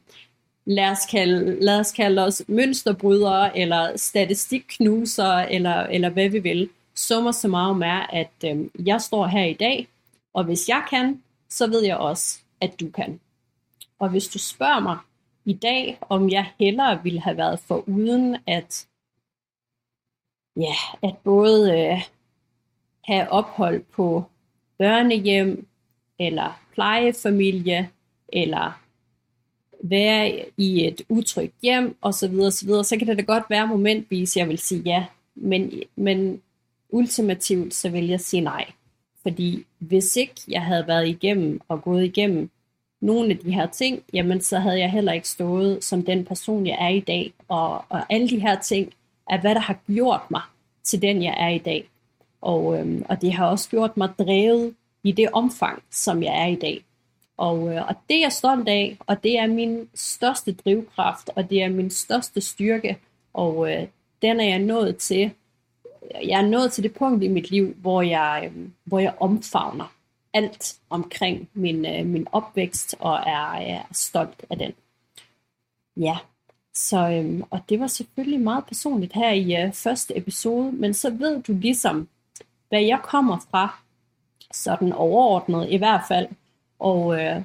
lad, 0.65 0.91
os 0.91 1.05
kalde, 1.11 1.59
lad 1.61 1.79
os 1.79 1.91
kalde 1.91 2.25
os 2.25 2.43
mønsterbrydere, 2.47 3.57
eller 3.57 3.97
statistikknuser, 3.97 5.33
eller, 5.33 5.75
eller 5.75 6.09
hvad 6.09 6.29
vi 6.29 6.39
vil. 6.39 6.69
Summer 6.95 7.31
så 7.31 7.47
meget 7.47 7.77
med, 7.77 8.01
at 8.09 8.31
øh, 8.45 8.87
jeg 8.87 9.01
står 9.01 9.27
her 9.27 9.43
i 9.43 9.53
dag, 9.53 9.87
og 10.33 10.43
hvis 10.43 10.69
jeg 10.69 10.85
kan, 10.89 11.23
så 11.49 11.67
ved 11.67 11.83
jeg 11.83 11.97
også, 11.97 12.39
at 12.61 12.79
du 12.79 12.89
kan. 12.89 13.19
Og 13.99 14.09
hvis 14.09 14.27
du 14.27 14.39
spørger 14.39 14.79
mig 14.79 14.97
i 15.45 15.53
dag, 15.53 15.97
om 16.09 16.29
jeg 16.29 16.51
hellere 16.59 17.03
ville 17.03 17.21
have 17.21 17.37
været 17.37 17.59
for 17.59 17.83
uden 17.89 18.37
at, 18.47 18.87
ja, 20.55 20.75
at 21.01 21.17
både 21.23 21.79
øh, 21.79 22.01
have 23.03 23.29
ophold 23.29 23.83
på 23.83 24.23
børnehjem, 24.77 25.67
eller 26.19 26.61
plejefamilie, 26.73 27.89
eller 28.27 28.82
være 29.83 30.45
i 30.57 30.87
et 30.87 31.01
utrygt 31.09 31.53
hjem, 31.61 31.95
osv., 32.01 32.39
osv., 32.39 32.69
så 32.83 32.95
kan 32.99 33.07
det 33.07 33.17
da 33.17 33.23
godt 33.23 33.43
være 33.49 33.67
momentvis, 33.67 34.37
jeg 34.37 34.49
vil 34.49 34.59
sige 34.59 34.81
ja, 34.85 35.05
men, 35.35 35.71
men 35.95 36.41
ultimativt 36.89 37.73
så 37.73 37.89
vil 37.89 38.07
jeg 38.07 38.19
sige 38.19 38.41
nej. 38.41 38.65
Fordi 39.21 39.65
hvis 39.79 40.15
ikke 40.15 40.33
jeg 40.47 40.61
havde 40.61 40.87
været 40.87 41.07
igennem 41.07 41.61
og 41.67 41.81
gået 41.81 42.05
igennem 42.05 42.49
nogle 43.01 43.29
af 43.29 43.37
de 43.37 43.51
her 43.51 43.67
ting, 43.67 44.03
jamen 44.13 44.41
så 44.41 44.59
havde 44.59 44.79
jeg 44.79 44.91
heller 44.91 45.11
ikke 45.11 45.29
stået 45.29 45.83
som 45.83 46.03
den 46.03 46.25
person, 46.25 46.67
jeg 46.67 46.77
er 46.79 46.89
i 46.89 46.99
dag. 46.99 47.33
Og, 47.47 47.85
og 47.89 48.13
alle 48.13 48.29
de 48.29 48.39
her 48.39 48.59
ting 48.59 48.93
er, 49.29 49.41
hvad 49.41 49.55
der 49.55 49.61
har 49.61 49.79
gjort 49.87 50.21
mig 50.31 50.41
til 50.83 51.01
den, 51.01 51.23
jeg 51.23 51.35
er 51.39 51.49
i 51.49 51.57
dag. 51.57 51.89
Og, 52.41 52.79
øhm, 52.79 53.05
og 53.09 53.21
det 53.21 53.33
har 53.33 53.45
også 53.45 53.69
gjort 53.69 53.97
mig 53.97 54.09
drevet 54.19 54.73
i 55.03 55.11
det 55.11 55.29
omfang, 55.33 55.83
som 55.91 56.23
jeg 56.23 56.43
er 56.43 56.47
i 56.47 56.55
dag. 56.55 56.85
Og, 57.37 57.73
øh, 57.73 57.87
og 57.87 57.95
det 58.09 58.17
er 58.17 58.21
jeg 58.21 58.31
stolt 58.31 58.69
af, 58.69 58.97
og 58.99 59.23
det 59.23 59.39
er 59.39 59.47
min 59.47 59.89
største 59.95 60.53
drivkraft, 60.53 61.29
og 61.35 61.49
det 61.49 61.63
er 61.63 61.69
min 61.69 61.89
største 61.89 62.41
styrke, 62.41 62.97
og 63.33 63.71
øh, 63.71 63.87
den 64.21 64.39
er 64.39 64.45
jeg 64.45 64.59
nået 64.59 64.97
til 64.97 65.31
jeg 66.21 66.41
er 66.41 66.47
nået 66.47 66.71
til 66.71 66.83
det 66.83 66.93
punkt 66.93 67.23
i 67.23 67.27
mit 67.27 67.51
liv, 67.51 67.73
hvor 67.73 68.01
jeg, 68.01 68.51
øh, 68.55 68.69
hvor 68.83 68.99
jeg 68.99 69.13
omfavner 69.19 69.93
alt 70.33 70.75
omkring 70.89 71.49
min, 71.53 71.85
øh, 71.85 72.05
min 72.05 72.27
opvækst 72.31 72.95
og 72.99 73.13
er, 73.13 73.53
er 73.53 73.81
stolt 73.91 74.45
af 74.49 74.57
den. 74.57 74.71
Ja, 75.97 76.17
så, 76.73 77.09
øhm, 77.09 77.43
og 77.49 77.59
det 77.69 77.79
var 77.79 77.87
selvfølgelig 77.87 78.39
meget 78.39 78.65
personligt 78.65 79.13
her 79.13 79.31
i 79.31 79.63
øh, 79.63 79.73
første 79.73 80.17
episode, 80.17 80.71
men 80.71 80.93
så 80.93 81.09
ved 81.09 81.43
du 81.43 81.53
ligesom, 81.53 82.07
hvad 82.69 82.81
jeg 82.81 82.99
kommer 83.03 83.37
fra, 83.51 83.79
sådan 84.51 84.93
overordnet 84.93 85.67
i 85.69 85.77
hvert 85.77 86.01
fald, 86.07 86.27
og, 86.83 87.19
øh, 87.19 87.41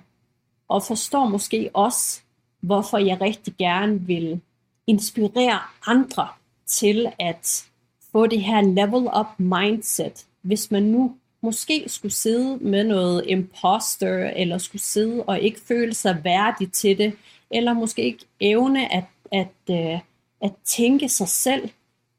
og 0.68 0.82
forstår 0.82 1.28
måske 1.28 1.70
også, 1.74 2.20
hvorfor 2.60 2.98
jeg 2.98 3.20
rigtig 3.20 3.54
gerne 3.58 4.00
vil 4.00 4.40
inspirere 4.86 5.58
andre 5.86 6.28
til 6.66 7.12
at 7.18 7.64
få 8.12 8.26
det 8.26 8.42
her 8.42 8.60
level 8.60 9.08
up 9.20 9.38
mindset, 9.38 10.26
hvis 10.42 10.70
man 10.70 10.82
nu 10.82 11.16
måske 11.40 11.84
skulle 11.86 12.14
sidde 12.14 12.58
med 12.60 12.84
noget 12.84 13.24
imposter, 13.26 14.30
eller 14.30 14.58
skulle 14.58 14.82
sidde 14.82 15.22
og 15.22 15.40
ikke 15.40 15.60
føle 15.60 15.94
sig 15.94 16.20
værdig 16.24 16.72
til 16.72 16.98
det, 16.98 17.12
eller 17.50 17.72
måske 17.72 18.02
ikke 18.02 18.24
evne 18.40 18.94
at, 18.94 19.04
at, 19.32 19.48
at, 19.68 20.00
at 20.40 20.52
tænke 20.64 21.08
sig 21.08 21.28
selv 21.28 21.70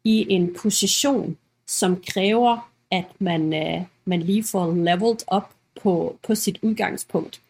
i 0.03 0.25
en 0.29 0.55
position, 0.61 1.37
som 1.67 2.03
kræver, 2.07 2.71
at 2.91 3.05
man, 3.19 3.53
øh, 3.53 3.81
man 4.05 4.21
lige 4.21 4.43
får 4.43 4.73
leveled 4.73 5.17
op 5.27 5.53
på, 5.81 6.17
på 6.27 6.35
sit 6.35 6.59
udgangspunkt. 6.61 7.41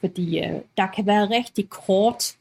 Fordi 0.00 0.38
øh, 0.38 0.60
der 0.76 0.86
kan 0.86 1.06
være 1.06 1.30
rigtig 1.30 1.70
kort 1.70 2.36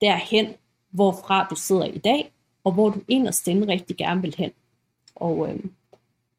derhen, 0.00 0.54
hvorfra 0.90 1.46
du 1.50 1.54
sidder 1.54 1.84
i 1.84 1.98
dag, 1.98 2.32
og 2.64 2.72
hvor 2.72 2.90
du 2.90 3.00
inderst 3.08 3.48
inde 3.48 3.68
rigtig 3.68 3.96
gerne 3.96 4.22
vil 4.22 4.34
hen. 4.38 4.50
Og 5.14 5.48
øh, 5.48 5.60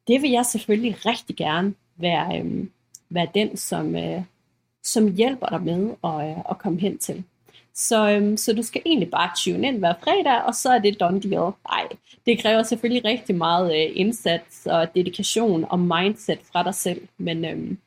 det 0.08 0.22
vil 0.22 0.30
jeg 0.30 0.46
selvfølgelig 0.46 1.06
rigtig 1.06 1.36
gerne 1.36 1.74
være, 1.96 2.40
øh, 2.40 2.66
være 3.10 3.28
den, 3.34 3.56
som, 3.56 3.96
øh, 3.96 4.22
som 4.82 5.14
hjælper 5.14 5.48
dig 5.48 5.62
med 5.62 5.90
at, 6.04 6.30
øh, 6.30 6.44
at 6.50 6.58
komme 6.58 6.80
hen 6.80 6.98
til. 6.98 7.24
Så, 7.74 8.10
øhm, 8.10 8.36
så 8.36 8.52
du 8.52 8.62
skal 8.62 8.82
egentlig 8.86 9.10
bare 9.10 9.30
tune 9.36 9.68
ind 9.68 9.78
hver 9.78 9.94
fredag, 10.04 10.42
og 10.42 10.54
så 10.54 10.70
er 10.70 10.78
det 10.78 11.00
done 11.00 11.20
deal. 11.20 11.52
Ej, 11.68 11.88
det 12.26 12.42
kræver 12.42 12.62
selvfølgelig 12.62 13.04
rigtig 13.04 13.34
meget 13.34 13.74
øh, 13.74 13.92
indsats 13.94 14.66
og 14.66 14.94
dedikation 14.94 15.64
og 15.68 15.78
mindset 15.78 16.38
fra 16.52 16.62
dig 16.62 16.74
selv, 16.74 17.08
men, 17.18 17.44
øhm, 17.44 17.78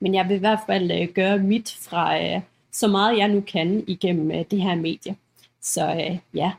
men 0.00 0.14
jeg 0.14 0.28
vil 0.28 0.36
i 0.36 0.38
hvert 0.38 0.60
fald 0.66 0.90
øh, 0.90 1.08
gøre 1.08 1.38
mit 1.38 1.76
fra 1.80 2.22
øh, 2.22 2.40
så 2.72 2.88
meget 2.88 3.18
jeg 3.18 3.28
nu 3.28 3.40
kan 3.40 3.84
igennem 3.86 4.30
øh, 4.30 4.44
det 4.50 4.62
her 4.62 4.74
medie. 4.74 5.16
Så 5.60 6.16
ja, 6.34 6.52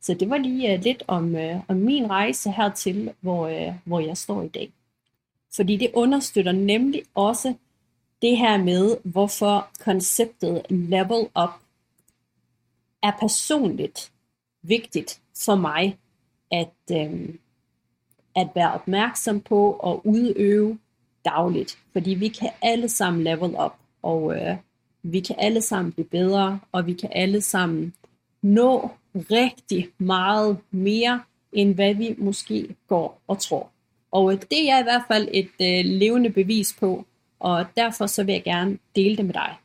så 0.00 0.14
det 0.14 0.30
var 0.30 0.38
lige 0.38 0.76
lidt 0.76 1.02
om, 1.06 1.36
om 1.68 1.76
min 1.76 2.10
rejse 2.10 2.50
hertil, 2.50 3.12
hvor, 3.20 3.72
hvor 3.84 4.00
jeg 4.00 4.16
står 4.16 4.42
i 4.42 4.48
dag. 4.48 4.72
Fordi 5.56 5.76
det 5.76 5.90
understøtter 5.94 6.52
nemlig 6.52 7.02
også 7.14 7.54
det 8.22 8.36
her 8.36 8.56
med, 8.56 8.96
hvorfor 9.04 9.68
konceptet 9.80 10.62
level 10.70 11.28
up 11.44 11.50
er 13.02 13.12
personligt 13.20 14.12
vigtigt 14.62 15.20
for 15.44 15.54
mig 15.54 15.98
at, 16.50 16.74
øh, 16.92 17.28
at 18.36 18.48
være 18.54 18.72
opmærksom 18.72 19.40
på 19.40 19.72
og 19.72 20.06
udøve 20.06 20.78
dagligt. 21.24 21.78
Fordi 21.92 22.14
vi 22.14 22.28
kan 22.28 22.50
alle 22.62 22.88
sammen 22.88 23.24
level 23.24 23.54
up, 23.64 23.72
og 24.02 24.36
øh, 24.36 24.56
vi 25.02 25.20
kan 25.20 25.36
alle 25.38 25.60
sammen 25.60 25.92
blive 25.92 26.06
bedre, 26.06 26.60
og 26.72 26.86
vi 26.86 26.92
kan 26.92 27.10
alle 27.12 27.40
sammen 27.40 27.94
nå 28.42 28.90
rigtig 29.14 29.88
meget 29.98 30.58
mere, 30.70 31.20
end 31.52 31.74
hvad 31.74 31.94
vi 31.94 32.14
måske 32.18 32.76
går 32.88 33.20
og 33.28 33.38
tror. 33.38 33.70
Og 34.12 34.32
øh, 34.32 34.40
det 34.50 34.70
er 34.70 34.80
i 34.80 34.82
hvert 34.82 35.04
fald 35.08 35.28
et 35.32 35.50
øh, 35.60 35.84
levende 35.84 36.30
bevis 36.30 36.76
på, 36.80 37.04
og 37.40 37.66
derfor 37.76 38.06
så 38.06 38.24
vil 38.24 38.32
jeg 38.32 38.42
gerne 38.42 38.78
dele 38.96 39.16
det 39.16 39.24
med 39.24 39.34
dig. 39.34 39.56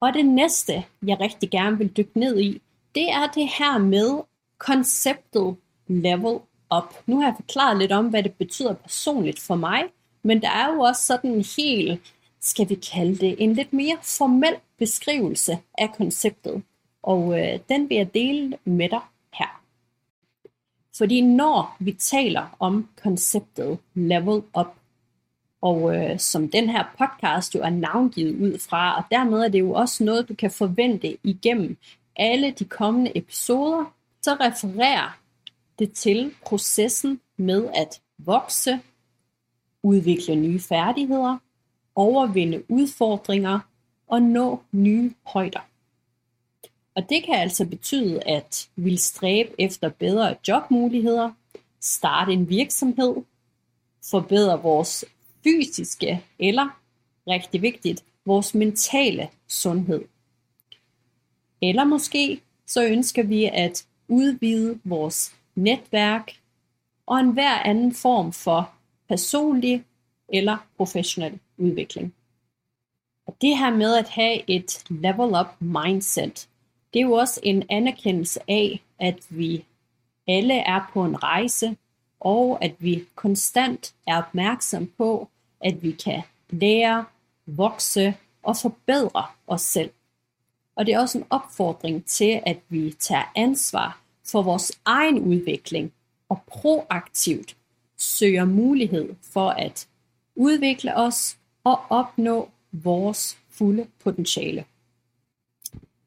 Og 0.00 0.14
det 0.14 0.26
næste, 0.26 0.84
jeg 1.06 1.20
rigtig 1.20 1.50
gerne 1.50 1.78
vil 1.78 1.96
dykke 1.96 2.18
ned 2.20 2.40
i, 2.40 2.60
det 2.94 3.10
er 3.10 3.26
det 3.34 3.48
her 3.58 3.78
med 3.78 4.20
konceptet 4.58 5.56
level 5.88 6.38
up. 6.76 6.94
Nu 7.06 7.20
har 7.20 7.28
jeg 7.28 7.34
forklaret 7.36 7.78
lidt 7.78 7.92
om, 7.92 8.06
hvad 8.06 8.22
det 8.22 8.32
betyder 8.32 8.74
personligt 8.74 9.40
for 9.40 9.54
mig, 9.54 9.82
men 10.24 10.42
der 10.42 10.50
er 10.50 10.72
jo 10.72 10.80
også 10.80 11.02
sådan 11.02 11.30
en 11.30 11.44
helt, 11.56 12.00
skal 12.40 12.68
vi 12.68 12.74
kalde 12.74 13.16
det, 13.16 13.36
en 13.38 13.54
lidt 13.54 13.72
mere 13.72 13.96
formel 14.02 14.54
beskrivelse 14.78 15.58
af 15.78 15.92
konceptet. 15.92 16.62
Og 17.02 17.40
øh, 17.40 17.58
den 17.68 17.88
vil 17.88 17.96
jeg 17.96 18.14
dele 18.14 18.58
med 18.64 18.88
dig 18.88 19.00
her. 19.34 19.62
Fordi 20.96 21.20
når 21.20 21.76
vi 21.78 21.92
taler 21.92 22.56
om 22.58 22.88
konceptet 23.02 23.78
level 23.94 24.42
up, 24.58 24.74
og 25.62 25.96
øh, 25.96 26.18
som 26.18 26.48
den 26.48 26.68
her 26.70 26.84
podcast 26.98 27.54
jo 27.54 27.60
er 27.60 27.70
navngivet 27.70 28.40
ud 28.40 28.58
fra, 28.58 28.96
og 28.96 29.04
dermed 29.10 29.40
er 29.40 29.48
det 29.48 29.60
jo 29.60 29.72
også 29.72 30.04
noget, 30.04 30.28
du 30.28 30.34
kan 30.34 30.50
forvente 30.50 31.16
igennem 31.22 31.76
alle 32.16 32.50
de 32.50 32.64
kommende 32.64 33.18
episoder, 33.18 33.94
så 34.22 34.36
refererer 34.40 35.18
det 35.78 35.92
til 35.92 36.34
processen 36.44 37.20
med 37.36 37.68
at 37.74 38.00
vokse, 38.18 38.80
udvikle 39.84 40.36
nye 40.36 40.60
færdigheder, 40.60 41.38
overvinde 41.94 42.62
udfordringer 42.68 43.60
og 44.06 44.22
nå 44.22 44.62
nye 44.72 45.14
højder. 45.26 45.60
Og 46.94 47.08
det 47.08 47.24
kan 47.24 47.34
altså 47.34 47.66
betyde, 47.66 48.22
at 48.22 48.68
vi 48.76 48.82
vil 48.82 48.98
stræbe 48.98 49.50
efter 49.58 49.88
bedre 49.88 50.36
jobmuligheder, 50.48 51.30
starte 51.80 52.32
en 52.32 52.48
virksomhed, 52.48 53.16
forbedre 54.10 54.62
vores 54.62 55.04
fysiske 55.44 56.24
eller, 56.38 56.80
rigtig 57.26 57.62
vigtigt, 57.62 58.04
vores 58.26 58.54
mentale 58.54 59.28
sundhed. 59.48 60.04
Eller 61.62 61.84
måske 61.84 62.40
så 62.66 62.84
ønsker 62.84 63.22
vi 63.22 63.44
at 63.44 63.86
udvide 64.08 64.80
vores 64.84 65.34
netværk 65.54 66.32
og 67.06 67.20
enhver 67.20 67.58
anden 67.58 67.94
form 67.94 68.32
for 68.32 68.74
personlig 69.08 69.84
eller 70.28 70.56
professionel 70.76 71.38
udvikling. 71.58 72.14
Og 73.26 73.36
det 73.40 73.58
her 73.58 73.70
med 73.70 73.94
at 73.94 74.08
have 74.08 74.50
et 74.50 74.84
level 74.88 75.40
up 75.40 75.60
mindset, 75.60 76.48
det 76.92 77.00
er 77.00 77.04
jo 77.04 77.12
også 77.12 77.40
en 77.42 77.62
anerkendelse 77.70 78.40
af, 78.48 78.82
at 78.98 79.26
vi 79.28 79.64
alle 80.28 80.54
er 80.54 80.90
på 80.92 81.04
en 81.04 81.22
rejse, 81.22 81.76
og 82.20 82.64
at 82.64 82.74
vi 82.78 83.04
konstant 83.14 83.94
er 84.06 84.18
opmærksom 84.18 84.92
på, 84.98 85.28
at 85.60 85.82
vi 85.82 85.90
kan 85.92 86.22
lære, 86.50 87.04
vokse 87.46 88.14
og 88.42 88.56
forbedre 88.56 89.26
os 89.46 89.62
selv. 89.62 89.90
Og 90.76 90.86
det 90.86 90.94
er 90.94 91.00
også 91.00 91.18
en 91.18 91.24
opfordring 91.30 92.04
til, 92.04 92.40
at 92.46 92.58
vi 92.68 92.94
tager 92.98 93.32
ansvar 93.36 94.00
for 94.24 94.42
vores 94.42 94.72
egen 94.84 95.18
udvikling 95.18 95.92
og 96.28 96.42
proaktivt 96.46 97.56
søger 98.04 98.44
mulighed 98.44 99.14
for 99.32 99.50
at 99.50 99.88
udvikle 100.36 100.96
os 100.96 101.36
og 101.64 101.80
opnå 101.90 102.50
vores 102.72 103.38
fulde 103.50 103.86
potentiale. 104.04 104.64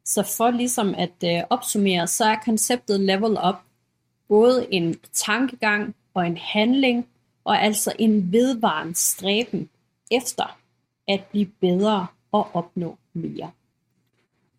Så 0.05 0.23
for 0.37 0.51
ligesom 0.51 0.95
at 0.95 1.23
øh, 1.23 1.43
opsummere, 1.49 2.07
så 2.07 2.25
er 2.25 2.35
konceptet 2.45 2.99
level 2.99 3.37
up 3.47 3.55
både 4.27 4.67
en 4.73 4.95
tankegang 5.13 5.95
og 6.13 6.27
en 6.27 6.37
handling, 6.37 7.07
og 7.43 7.63
altså 7.63 7.93
en 7.99 8.31
vedvarende 8.31 8.95
stræben 8.95 9.69
efter 10.11 10.59
at 11.07 11.23
blive 11.31 11.45
bedre 11.45 12.07
og 12.31 12.47
opnå 12.53 12.97
mere. 13.13 13.51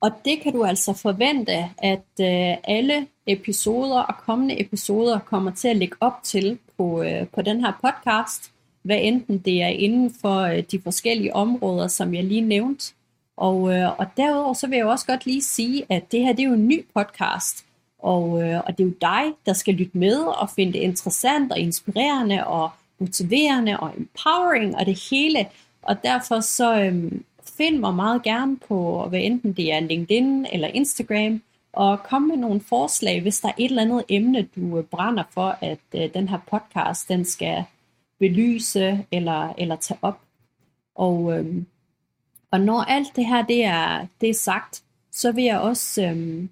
Og 0.01 0.11
det 0.25 0.41
kan 0.41 0.53
du 0.53 0.65
altså 0.65 0.93
forvente, 0.93 1.71
at 1.79 2.09
øh, 2.21 2.57
alle 2.65 3.07
episoder 3.27 4.01
og 4.01 4.15
kommende 4.19 4.61
episoder 4.61 5.19
kommer 5.19 5.51
til 5.51 5.69
at 5.69 5.77
lægge 5.77 5.97
op 6.01 6.21
til 6.23 6.59
på, 6.79 7.03
øh, 7.03 7.27
på 7.27 7.43
den 7.43 7.65
her 7.65 7.73
podcast, 7.83 8.51
hvad 8.83 8.99
enten 9.01 9.39
det 9.39 9.63
er 9.63 9.69
inden 9.69 10.15
for 10.21 10.41
øh, 10.41 10.63
de 10.71 10.81
forskellige 10.81 11.35
områder, 11.35 11.89
som 11.89 12.15
jeg 12.15 12.25
lige 12.25 12.41
nævnte. 12.41 12.93
Og, 13.37 13.75
øh, 13.75 13.99
og 13.99 14.07
derudover 14.17 14.55
så 14.55 14.67
vil 14.67 14.77
jeg 14.77 14.87
også 14.87 15.07
godt 15.07 15.27
lige 15.27 15.43
sige, 15.43 15.85
at 15.89 16.13
det 16.13 16.21
her 16.21 16.33
det 16.33 16.43
er 16.43 16.49
jo 16.49 16.55
en 16.55 16.69
ny 16.69 16.85
podcast, 16.95 17.65
og, 17.99 18.43
øh, 18.43 18.61
og 18.67 18.79
det 18.79 18.85
er 18.85 18.89
jo 18.89 18.95
dig, 19.01 19.23
der 19.47 19.53
skal 19.53 19.75
lytte 19.75 19.99
med 19.99 20.19
og 20.19 20.51
finde 20.51 20.73
det 20.73 20.79
interessant 20.79 21.53
og 21.53 21.59
inspirerende 21.59 22.47
og 22.47 22.71
motiverende 22.99 23.81
og 23.81 23.93
empowering 23.97 24.77
og 24.77 24.87
det 24.87 25.01
hele. 25.11 25.47
Og 25.83 26.03
derfor 26.03 26.41
så 26.41 26.81
øh, 26.81 27.13
find 27.57 27.79
mig 27.79 27.95
meget 27.95 28.23
gerne 28.23 28.57
på, 28.57 29.07
hvad 29.09 29.21
enten 29.21 29.53
det 29.53 29.73
er 29.73 29.81
LinkedIn 29.81 30.47
eller 30.53 30.69
Instagram, 30.69 31.43
og 31.79 32.03
kom 32.03 32.23
med 32.23 32.37
nogle 32.37 32.61
forslag, 32.61 33.23
hvis 33.23 33.41
der 33.41 33.49
er 33.49 33.53
et 33.59 33.71
eller 33.71 33.83
andet 33.83 34.05
emne, 34.09 34.49
du 34.57 34.79
øh, 34.79 34.85
brænder 34.85 35.25
for, 35.31 35.59
at 35.61 35.79
øh, 35.95 36.15
den 36.15 36.29
her 36.29 36.39
podcast, 36.51 37.09
den 37.09 37.25
skal 37.25 37.65
belyse 38.19 39.07
eller, 39.13 39.55
eller 39.59 39.77
tage 39.77 39.99
op. 40.03 40.21
Og, 40.95 41.39
øhm, 41.39 41.67
og 42.51 42.61
når 42.61 42.81
alt 42.81 43.17
det 43.17 43.27
her 43.27 43.43
det 43.43 43.65
er, 43.65 44.07
det 44.21 44.29
er 44.29 44.35
sagt, 44.35 44.83
så 45.13 45.33
vil 45.33 45.45
jeg 45.45 45.61
også 45.61 46.03
øhm, 46.03 46.49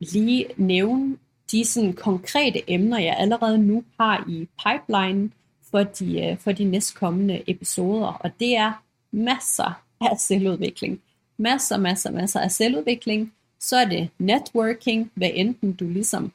lige 0.00 0.46
nævne 0.56 1.16
de 1.50 1.64
sådan, 1.64 1.92
konkrete 1.92 2.70
emner, 2.70 2.98
jeg 2.98 3.16
allerede 3.18 3.58
nu 3.58 3.84
har 4.00 4.24
i 4.28 4.48
pipeline 4.66 5.30
for 5.70 5.82
de, 5.82 6.20
øh, 6.20 6.38
for 6.38 6.52
de 6.52 6.64
næstkommende 6.64 7.42
episoder. 7.50 8.06
Og 8.06 8.30
det 8.40 8.56
er 8.56 8.82
masser 9.10 9.82
af 10.00 10.18
selvudvikling. 10.18 11.00
Masser, 11.36 11.76
masser, 11.76 12.10
masser 12.10 12.40
af 12.40 12.50
selvudvikling. 12.50 13.32
Så 13.60 13.76
er 13.76 13.84
det 13.84 14.08
networking, 14.18 15.10
hvad 15.14 15.30
enten 15.34 15.72
du 15.72 15.84
ligesom 15.84 16.32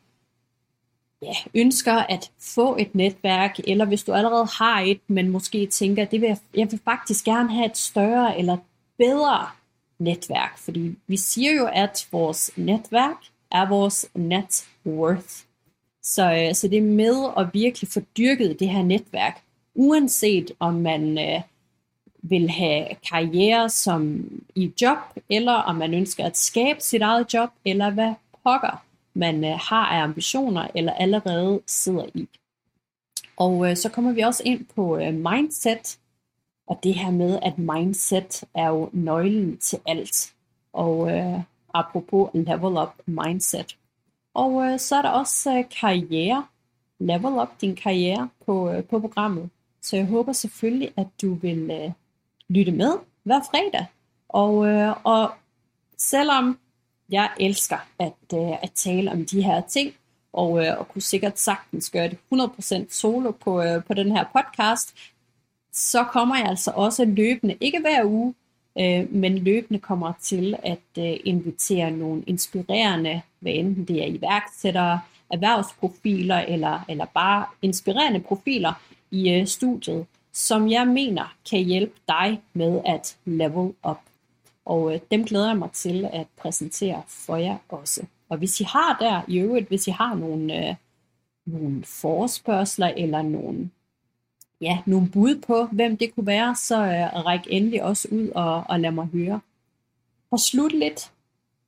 ja, 1.22 1.34
ønsker 1.56 1.94
at 1.94 2.32
få 2.40 2.78
et 2.78 2.96
netværk, 2.96 3.60
eller 3.68 3.86
hvis 3.86 4.04
du 4.04 4.14
allerede 4.14 4.48
har 4.58 4.82
et, 4.82 5.00
men 5.08 5.30
måske 5.30 5.68
tænker, 5.68 6.06
det 6.06 6.22
vil 6.22 6.28
jeg, 6.28 6.38
jeg 6.56 6.72
vil 6.72 6.80
faktisk 6.86 7.26
gerne 7.26 7.54
have 7.54 7.66
et 7.66 7.78
større 7.78 8.38
eller 8.40 8.58
bedre 8.98 9.48
netværk, 10.00 10.58
fordi 10.58 10.96
vi 11.08 11.18
siger 11.18 11.52
jo, 11.52 11.70
at 11.74 12.08
vores 12.12 12.52
netværk 12.56 13.18
er 13.52 13.70
vores 13.70 14.06
net 14.16 14.68
worth. 14.86 15.44
Så, 16.04 16.34
øh, 16.34 16.56
så 16.56 16.68
det 16.68 16.78
er 16.78 16.82
med 16.82 17.30
at 17.38 17.54
virkelig 17.54 17.90
få 17.90 18.00
dyrket 18.18 18.60
det 18.60 18.70
her 18.70 18.84
netværk, 18.84 19.42
uanset 19.76 20.52
om 20.60 20.74
man 20.74 21.18
øh, 21.18 21.42
vil 22.24 22.50
have 22.50 22.88
karriere 23.10 23.70
som 23.70 24.26
i 24.56 24.72
job, 24.82 24.98
eller 25.30 25.54
om 25.54 25.76
man 25.76 25.94
ønsker 25.94 26.26
at 26.26 26.38
skabe 26.38 26.82
sit 26.82 27.02
eget 27.02 27.34
job, 27.34 27.50
eller 27.66 27.90
hvad 27.90 28.14
pokker 28.44 28.84
man 29.14 29.44
øh, 29.44 29.60
har 29.62 29.86
af 29.86 30.04
ambitioner, 30.04 30.68
eller 30.76 30.94
allerede 30.94 31.62
sidder 31.68 32.06
i. 32.14 32.28
Og 33.38 33.70
øh, 33.70 33.78
så 33.78 33.90
kommer 33.90 34.12
vi 34.12 34.22
også 34.22 34.44
ind 34.46 34.66
på 34.76 34.98
øh, 34.98 35.14
mindset, 35.14 36.00
og 36.68 36.80
det 36.84 36.94
her 36.94 37.12
med, 37.12 37.40
at 37.42 37.58
mindset 37.58 38.44
er 38.56 38.68
jo 38.68 38.90
nøglen 38.94 39.58
til 39.58 39.80
alt. 39.86 40.34
Og 40.74 41.12
øh, 41.12 41.40
apropos 41.74 42.30
level 42.34 42.78
up 42.78 42.94
mindset. 43.06 43.78
Og 44.34 44.66
øh, 44.66 44.80
så 44.80 44.96
er 44.96 45.02
der 45.02 45.10
også 45.10 45.58
øh, 45.58 45.64
karriere. 45.80 46.46
Level 47.00 47.34
up 47.34 47.62
din 47.62 47.76
karriere 47.76 48.30
på, 48.46 48.72
øh, 48.72 48.84
på 48.84 49.00
programmet. 49.00 49.50
Så 49.82 49.96
jeg 49.96 50.06
håber 50.06 50.34
selvfølgelig, 50.34 50.94
at 50.98 51.08
du 51.22 51.34
vil 51.34 51.72
øh, 51.72 51.92
lytte 52.50 52.72
med 52.72 52.92
hver 53.24 53.40
fredag. 53.52 53.86
Og, 54.30 54.68
øh, 54.68 54.96
og 55.04 55.32
selvom 55.98 56.60
jeg 57.10 57.30
elsker 57.40 57.78
at, 58.00 58.14
øh, 58.34 58.64
at 58.64 58.72
tale 58.76 59.12
om 59.12 59.26
de 59.26 59.42
her 59.42 59.62
ting, 59.62 59.94
og, 60.34 60.66
øh, 60.66 60.80
og 60.80 60.88
kunne 60.88 61.02
sikkert 61.02 61.40
sagtens 61.40 61.90
gøre 61.90 62.10
det 62.10 62.18
100% 62.30 62.94
solo 62.94 63.32
på, 63.32 63.62
øh, 63.62 63.84
på 63.84 63.94
den 63.94 64.12
her 64.12 64.26
podcast, 64.34 64.96
så 65.72 66.04
kommer 66.04 66.38
jeg 66.38 66.46
altså 66.46 66.72
også 66.76 67.06
løbende, 67.06 67.58
ikke 67.62 67.80
hver 67.80 68.06
uge, 68.06 68.34
øh, 68.80 69.14
men 69.14 69.38
løbende 69.38 69.80
kommer 69.80 70.14
til 70.22 70.56
at 70.64 70.80
øh, 71.00 71.18
invitere 71.26 71.92
nogle 71.92 72.24
inspirerende, 72.28 73.22
hvad 73.40 73.52
enten 73.52 73.86
det 73.86 74.04
er 74.04 74.08
iværksættere, 74.08 75.00
erhvervsprofiler 75.30 76.38
eller, 76.38 76.86
eller 76.90 77.06
bare 77.06 77.46
inspirerende 77.62 78.20
profiler 78.20 78.74
i 79.12 79.32
øh, 79.34 79.48
studiet, 79.48 80.06
som 80.34 80.70
jeg 80.70 80.88
mener 80.88 81.36
kan 81.50 81.64
hjælpe 81.64 81.94
dig 82.08 82.42
med 82.54 82.82
at 82.86 83.18
level 83.26 83.74
up. 83.90 84.00
Og 84.66 84.94
øh, 84.94 85.00
dem 85.12 85.26
glæder 85.26 85.48
jeg 85.48 85.58
mig 85.58 85.72
til 85.72 86.10
at 86.14 86.28
præsentere 86.38 87.02
for 87.08 87.36
jer 87.36 87.58
også. 87.70 88.06
Og 88.30 88.38
hvis 88.38 88.60
I 88.60 88.64
har 88.64 88.98
der 89.00 89.22
i 89.28 89.38
øvrigt, 89.38 89.68
hvis 89.68 89.88
I 89.88 89.92
har 89.92 90.16
nogle, 90.16 90.70
øh, 90.70 90.76
nogle 91.46 91.84
forespørgseler 91.84 92.88
eller 92.88 93.22
nogle, 93.22 93.70
ja, 94.62 94.80
nogle 94.86 95.10
bud 95.10 95.42
på, 95.48 95.66
hvem 95.66 95.98
det 95.98 96.16
kunne 96.16 96.28
være, 96.28 96.56
så 96.56 96.76
øh, 96.76 97.26
ræk 97.26 97.48
endelig 97.48 97.84
også 97.84 98.08
ud 98.12 98.30
og, 98.30 98.64
og 98.70 98.80
lad 98.80 98.92
mig 98.92 99.06
høre. 99.06 99.40
Og 100.32 100.40
slutligt, 100.40 101.12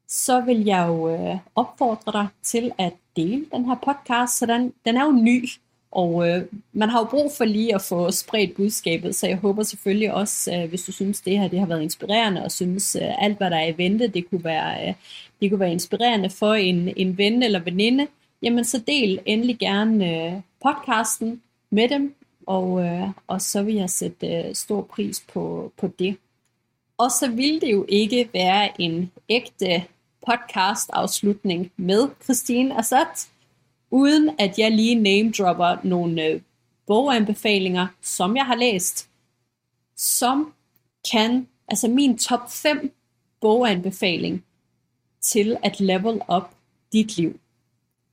så 0.08 0.41
vil 0.41 0.65
jeg 0.65 0.88
jo 0.88 1.10
øh, 1.10 1.38
opfordre 1.56 2.12
dig 2.12 2.28
til 2.43 2.71
at 2.78 2.93
dele 3.15 3.45
den 3.51 3.65
her 3.65 3.75
podcast, 3.75 4.38
så 4.38 4.45
den, 4.45 4.73
den 4.86 4.97
er 4.97 5.06
jo 5.06 5.12
ny, 5.12 5.49
og 5.96 6.30
øh, 6.30 6.46
man 6.74 6.90
har 6.90 7.00
jo 7.00 7.06
brug 7.06 7.32
for 7.38 7.46
lige 7.46 7.76
at 7.76 7.82
få 7.82 8.12
spredt 8.12 8.56
budskabet, 8.56 9.16
så 9.16 9.28
jeg 9.28 9.38
håber 9.38 9.64
selvfølgelig 9.64 10.14
også, 10.14 10.56
øh, 10.56 10.70
hvis 10.70 10.84
du 10.84 10.92
synes, 10.92 11.22
det 11.22 11.40
her 11.40 11.48
det 11.48 11.60
har 11.60 11.66
været 11.66 11.82
inspirerende, 11.82 12.44
og 12.44 12.52
synes 12.52 12.98
øh, 13.02 13.24
alt, 13.24 13.38
hvad 13.38 13.50
der 13.50 13.58
er 13.58 13.68
i 13.68 13.78
vente, 13.78 14.08
det 14.08 14.30
kunne 14.30 14.44
være, 14.44 14.88
øh, 14.88 14.94
det 15.42 15.50
kunne 15.50 15.60
være 15.60 15.72
inspirerende 15.72 16.30
for 16.30 16.54
en, 16.54 16.94
en 16.98 17.18
ven 17.18 17.44
eller 17.44 17.60
veninde, 17.60 18.08
jamen 18.42 18.66
så 18.66 18.82
del 18.88 19.20
endelig 19.26 19.58
gerne 19.58 20.26
øh, 20.26 20.34
podcasten 20.64 21.42
med 21.70 21.90
dem, 21.90 22.16
og, 22.46 22.86
øh, 22.86 23.08
og 23.28 23.42
så 23.42 23.64
vil 23.64 23.76
jeg 23.76 23.90
sætte 23.90 24.28
øh, 24.28 24.56
stor 24.56 24.82
pris 24.82 25.24
på, 25.34 25.72
på 25.78 25.88
det. 26.00 26.18
Og 26.98 27.12
så 27.12 27.30
ville 27.30 27.62
det 27.62 27.72
jo 27.72 27.86
ikke 27.90 28.30
være 28.34 28.82
en 28.82 29.12
ægte 29.30 29.84
podcast 30.28 30.90
afslutning 30.94 31.72
med 31.78 32.08
Christine 32.24 32.80
Assad, 32.80 33.28
uden 33.91 34.30
at 34.39 34.60
jeg 34.60 34.71
lige 34.71 34.95
name 34.95 35.32
dropper 35.32 35.78
nogle 35.84 36.26
øh, 36.26 36.41
boganbefalinger, 36.88 37.88
som 38.02 38.36
jeg 38.36 38.45
har 38.45 38.56
læst. 38.56 39.10
som 39.98 40.54
kan, 41.12 41.48
altså 41.67 41.88
min 41.88 42.17
top 42.17 42.52
5 42.52 42.91
boganbefaling 43.41 44.43
til 45.21 45.58
at 45.63 45.80
level 45.80 46.21
up 46.36 46.50
dit 46.93 47.17
liv. 47.17 47.39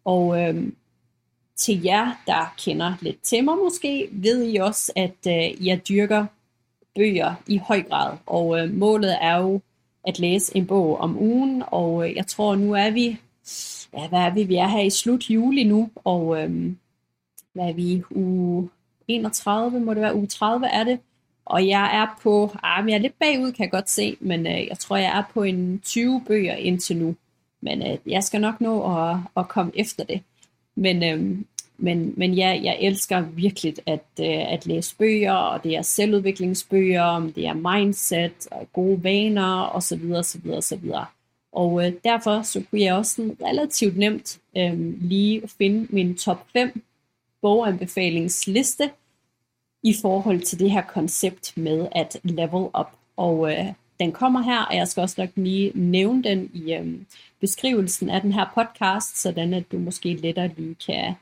Og 0.05 0.41
øhm, 0.41 0.77
til 1.57 1.83
jer, 1.83 2.23
der 2.27 2.55
kender 2.59 2.95
lidt 3.01 3.23
til 3.23 3.45
mig 3.45 3.57
måske, 3.57 4.09
ved 4.13 4.53
I 4.53 4.57
også, 4.57 4.93
at 4.97 5.27
øh, 5.27 5.67
jeg 5.67 5.89
dyrker 5.89 6.27
bøger 6.95 7.35
i 7.47 7.59
høj 7.59 7.83
grad. 7.83 8.17
Og 8.27 8.59
øh, 8.59 8.75
målet 8.75 9.17
er 9.21 9.37
jo 9.37 9.61
at 10.07 10.19
læse 10.19 10.57
en 10.57 10.67
bog 10.67 10.99
om 10.99 11.19
ugen, 11.19 11.63
og 11.67 12.09
øh, 12.09 12.17
jeg 12.17 12.27
tror, 12.27 12.55
nu 12.55 12.73
er 12.75 12.91
vi, 12.91 13.17
ja, 13.97 14.09
hvad 14.09 14.19
er 14.19 14.31
vi? 14.31 14.43
Vi 14.45 14.57
er 14.57 14.69
her 14.69 14.83
i 14.83 14.91
slut 14.91 15.31
juli 15.31 15.65
nu, 15.65 15.91
og 16.05 16.43
øhm, 16.43 16.79
hvad 17.53 17.69
er 17.69 17.73
vi? 17.73 18.03
Uge 18.11 18.69
31, 19.09 19.81
må 19.81 19.95
det 19.95 20.03
være 20.03 20.15
uge 20.15 20.27
30 20.27 20.67
er 20.67 20.85
det. 20.85 20.99
Og 21.45 21.69
jeg 21.69 21.97
er 21.97 22.21
på, 22.23 22.57
ah, 22.63 22.89
jeg 22.89 22.95
er 22.95 22.99
lidt 22.99 23.19
bagud, 23.19 23.53
kan 23.53 23.65
jeg 23.65 23.71
godt 23.71 23.91
se, 23.91 24.17
men 24.21 24.47
øh, 24.47 24.67
jeg 24.69 24.79
tror, 24.79 24.97
jeg 24.97 25.19
er 25.19 25.23
på 25.35 25.43
en 25.43 25.81
20 25.85 26.23
bøger 26.27 26.55
indtil 26.55 26.97
nu. 26.97 27.17
Men 27.61 27.83
øh, 27.83 27.99
jeg 28.07 28.25
skal 28.25 28.41
nok 28.41 28.61
nå 28.61 28.99
at, 28.99 29.17
at 29.37 29.49
komme 29.49 29.73
efter 29.75 30.05
det. 30.05 30.23
Men, 30.75 31.03
øh, 31.05 31.39
men, 31.79 32.15
men 32.17 32.35
ja, 32.35 32.61
jeg 32.63 32.79
elsker 32.81 33.21
virkelig 33.21 33.75
at, 33.87 34.05
øh, 34.21 34.53
at 34.53 34.67
læse 34.67 34.97
bøger, 34.97 35.33
og 35.33 35.65
det 35.65 35.77
er 35.77 35.83
selvudviklingsbøger, 35.83 37.31
det 37.37 37.47
er 37.47 37.77
mindset, 37.77 38.47
og 38.51 38.69
gode 38.73 39.05
vaner 39.05 39.77
osv. 39.77 40.13
osv. 40.13 40.51
osv. 40.51 40.91
Og 41.53 41.87
øh, 41.87 41.93
derfor 42.05 42.43
så 42.43 42.63
kunne 42.71 42.81
jeg 42.81 42.95
også 42.95 43.15
sådan 43.15 43.37
relativt 43.43 43.97
nemt 43.97 44.41
øh, 44.57 45.03
lige 45.03 45.43
finde 45.59 45.87
min 45.91 46.17
top 46.17 46.47
5 46.53 46.83
boganbefalingsliste 47.43 48.91
i 49.83 49.95
forhold 50.03 50.41
til 50.41 50.59
det 50.59 50.71
her 50.71 50.83
koncept 50.83 51.57
med 51.57 51.89
at 51.93 52.21
level 52.23 52.69
up. 52.81 52.91
Og 53.17 53.53
øh, 53.53 53.67
den 54.01 54.13
kommer 54.13 54.43
her, 54.43 54.63
og 54.63 54.77
jeg 54.77 54.89
skal 54.89 55.01
også 55.01 55.21
nok 55.21 55.31
lige 55.37 55.73
nævne 55.75 56.23
den 56.23 56.51
i 56.55 56.75
øh, 56.75 56.95
beskrivelsen 57.41 58.11
af 58.11 58.21
den 58.21 58.33
her 58.33 58.47
podcast, 58.55 59.23
sådan 59.23 59.55
at 59.55 59.73
du 59.73 59.79
måske 59.79 60.15
lettere 60.15 60.51
lige 60.57 60.77
kan 60.87 61.15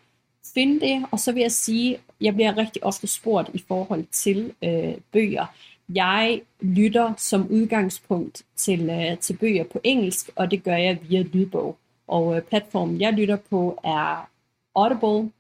finde 0.55 0.81
det. 0.81 1.07
Og 1.11 1.21
så 1.21 1.33
vil 1.33 1.41
jeg 1.41 1.53
sige, 1.53 1.99
jeg 2.21 2.35
bliver 2.35 2.57
rigtig 2.57 2.85
ofte 2.85 3.07
spurgt 3.07 3.51
i 3.55 3.65
forhold 3.69 4.05
til 4.13 4.53
øh, 4.63 4.95
bøger. 5.13 5.47
Jeg 5.95 6.43
lytter 6.61 7.15
som 7.17 7.47
udgangspunkt 7.51 8.43
til, 8.57 8.91
øh, 8.91 9.19
til 9.19 9.37
bøger 9.37 9.65
på 9.65 9.81
engelsk, 9.85 10.31
og 10.37 10.51
det 10.51 10.63
gør 10.63 10.77
jeg 10.77 10.99
via 11.09 11.23
lydbog. 11.23 11.77
Og 12.09 12.37
øh, 12.37 12.43
platformen, 12.43 13.01
jeg 13.01 13.13
lytter 13.13 13.37
på, 13.51 13.81
er 13.85 14.31
Audible, 14.75 15.33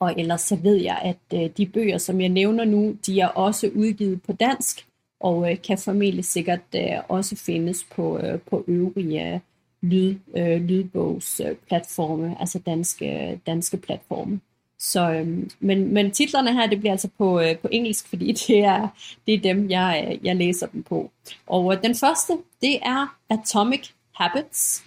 og 0.00 0.14
ellers 0.18 0.40
så 0.40 0.56
ved 0.56 0.76
jeg, 0.76 0.98
at 1.02 1.40
øh, 1.40 1.50
de 1.56 1.66
bøger, 1.66 1.98
som 1.98 2.20
jeg 2.20 2.28
nævner 2.28 2.64
nu, 2.64 2.96
de 3.06 3.20
er 3.20 3.28
også 3.28 3.70
udgivet 3.74 4.22
på 4.22 4.32
dansk, 4.32 4.86
og 5.20 5.50
øh, 5.50 5.62
kan 5.62 5.78
formentlig 5.78 6.24
sikkert 6.24 6.60
øh, 6.74 6.98
også 7.08 7.36
findes 7.36 7.86
på, 7.96 8.18
øh, 8.18 8.40
på 8.40 8.64
øvrige 8.68 9.34
øh, 9.34 9.40
lyd, 9.82 10.14
øh, 10.36 10.60
lydbogsplatforme, 10.60 12.26
øh, 12.26 12.40
altså 12.40 12.58
danske, 12.58 13.30
øh, 13.30 13.38
danske 13.46 13.76
platforme. 13.76 14.40
Så, 14.78 15.10
øhm, 15.10 15.50
men, 15.60 15.92
men 15.94 16.10
titlerne 16.10 16.52
her, 16.52 16.66
det 16.66 16.78
bliver 16.78 16.92
altså 16.92 17.08
på, 17.18 17.40
øh, 17.40 17.58
på 17.58 17.68
engelsk, 17.70 18.08
fordi 18.08 18.32
det 18.46 18.58
er, 18.58 18.88
det 19.26 19.34
er 19.34 19.38
dem, 19.38 19.70
jeg, 19.70 20.08
øh, 20.08 20.26
jeg 20.26 20.36
læser 20.36 20.66
dem 20.66 20.82
på. 20.82 21.10
Og 21.46 21.74
øh, 21.74 21.82
den 21.82 21.94
første, 21.94 22.32
det 22.60 22.78
er 22.82 23.16
Atomic 23.30 23.88
Habits. 24.14 24.84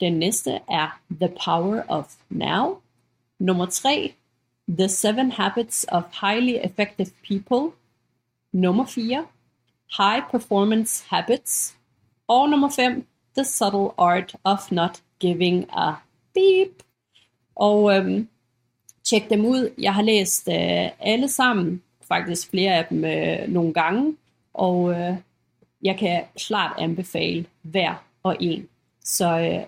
Den 0.00 0.12
næste 0.12 0.50
er 0.68 1.00
The 1.20 1.28
Power 1.44 1.82
of 1.88 2.14
Now. 2.30 2.76
Nummer 3.38 3.66
tre, 3.66 4.14
The 4.68 4.88
Seven 4.88 5.32
Habits 5.32 5.86
of 5.88 6.02
Highly 6.20 6.56
Effective 6.64 7.10
People. 7.28 7.76
Nummer 8.52 8.86
4. 8.86 9.26
High 9.98 10.22
Performance 10.30 11.04
Habits. 11.08 11.76
Og 12.28 12.48
nummer 12.48 12.70
5. 12.70 13.06
The 13.36 13.44
Subtle 13.44 13.90
Art 13.98 14.36
of 14.44 14.70
Not 14.70 15.02
Giving 15.20 15.66
a 15.72 15.92
Beep. 16.34 16.82
Og 17.56 17.96
øhm, 17.96 18.28
tjek 19.04 19.30
dem 19.30 19.44
ud. 19.44 19.70
Jeg 19.78 19.94
har 19.94 20.02
læst 20.02 20.48
øh, 20.48 20.88
alle 21.00 21.28
sammen, 21.28 21.82
faktisk 22.08 22.50
flere 22.50 22.74
af 22.74 22.86
dem 22.90 23.04
øh, 23.04 23.48
nogle 23.48 23.72
gange, 23.72 24.16
og 24.54 24.90
øh, 24.92 25.16
jeg 25.82 25.96
kan 25.98 26.22
klart 26.36 26.72
anbefale 26.78 27.44
hver 27.62 28.04
og 28.22 28.36
en. 28.40 28.68
Så 29.04 29.38
øh, 29.38 29.64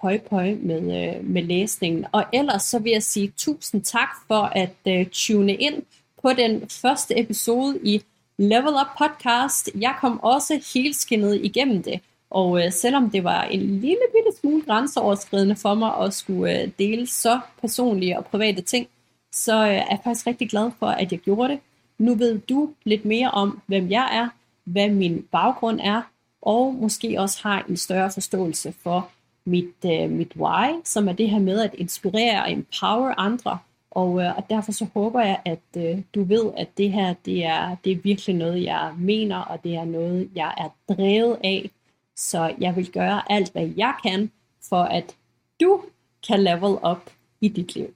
pøj 0.00 0.18
pøj 0.18 0.54
med, 0.60 1.08
øh, 1.16 1.24
med 1.24 1.42
læsningen. 1.42 2.06
Og 2.12 2.24
ellers 2.32 2.62
så 2.62 2.78
vil 2.78 2.92
jeg 2.92 3.02
sige 3.02 3.32
tusind 3.36 3.82
tak 3.82 4.08
for 4.26 4.42
at 4.42 4.74
øh, 4.88 5.06
tune 5.06 5.54
ind 5.54 5.82
på 6.22 6.32
den 6.32 6.68
første 6.68 7.20
episode 7.20 7.78
i 7.82 8.02
Level 8.38 8.74
Up 8.74 8.98
Podcast. 8.98 9.70
Jeg 9.74 9.94
kom 10.00 10.20
også 10.20 10.60
helt 10.74 10.96
skinnet 10.96 11.44
igennem 11.44 11.82
det. 11.82 12.00
Og 12.30 12.64
øh, 12.64 12.72
selvom 12.72 13.10
det 13.10 13.24
var 13.24 13.42
en 13.42 13.60
lille 13.60 14.06
bitte 14.12 14.40
smule 14.40 14.62
grænseoverskridende 14.62 15.56
for 15.56 15.74
mig 15.74 15.96
at 16.00 16.14
skulle 16.14 16.62
øh, 16.62 16.68
dele 16.78 17.06
så 17.06 17.40
personlige 17.60 18.18
og 18.18 18.24
private 18.24 18.62
ting, 18.62 18.88
så 19.32 19.54
øh, 19.54 19.68
er 19.68 19.86
jeg 19.90 19.98
faktisk 20.04 20.26
rigtig 20.26 20.50
glad 20.50 20.70
for, 20.78 20.86
at 20.86 21.12
jeg 21.12 21.20
gjorde 21.20 21.52
det. 21.52 21.60
Nu 21.98 22.14
ved 22.14 22.38
du 22.38 22.70
lidt 22.84 23.04
mere 23.04 23.30
om, 23.30 23.60
hvem 23.66 23.90
jeg 23.90 24.08
er, 24.12 24.28
hvad 24.64 24.88
min 24.88 25.26
baggrund 25.32 25.80
er, 25.80 26.02
og 26.42 26.74
måske 26.74 27.20
også 27.20 27.38
har 27.42 27.64
en 27.68 27.76
større 27.76 28.10
forståelse 28.10 28.74
for, 28.82 29.10
mit, 29.46 29.84
øh, 29.86 30.10
mit 30.10 30.36
why, 30.36 30.80
som 30.84 31.08
er 31.08 31.12
det 31.12 31.30
her 31.30 31.38
med 31.38 31.60
at 31.60 31.74
inspirere 31.74 32.42
og 32.42 32.52
empower 32.52 33.14
andre. 33.18 33.58
Og, 33.90 34.22
øh, 34.22 34.36
og 34.36 34.50
derfor 34.50 34.72
så 34.72 34.86
håber 34.94 35.20
jeg, 35.20 35.40
at 35.44 35.62
øh, 35.76 35.98
du 36.14 36.24
ved, 36.24 36.50
at 36.56 36.68
det 36.78 36.92
her 36.92 37.14
det 37.24 37.44
er, 37.44 37.76
det 37.84 37.92
er 37.92 37.96
virkelig 37.96 38.36
noget, 38.36 38.64
jeg 38.64 38.92
mener, 38.98 39.36
og 39.36 39.64
det 39.64 39.74
er 39.74 39.84
noget, 39.84 40.30
jeg 40.34 40.54
er 40.58 40.94
drevet 40.94 41.38
af. 41.44 41.70
Så 42.16 42.54
jeg 42.60 42.76
vil 42.76 42.92
gøre 42.92 43.32
alt, 43.32 43.52
hvad 43.52 43.70
jeg 43.76 43.94
kan, 44.02 44.30
for 44.68 44.82
at 44.82 45.16
du 45.60 45.82
kan 46.28 46.42
level 46.42 46.78
up 46.90 47.10
i 47.40 47.48
dit 47.48 47.74
liv. 47.74 47.94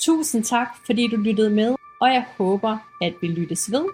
Tusind 0.00 0.44
tak, 0.44 0.68
fordi 0.86 1.08
du 1.08 1.16
lyttede 1.16 1.50
med, 1.50 1.76
og 2.00 2.08
jeg 2.08 2.26
håber, 2.38 2.78
at 3.02 3.14
vi 3.20 3.28
lyttes 3.28 3.72
ved 3.72 3.84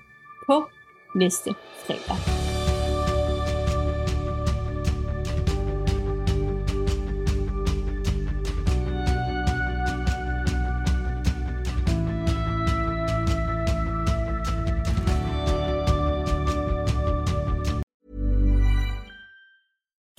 på 0.47 0.69
næste 1.15 1.55
fredag. 1.87 2.42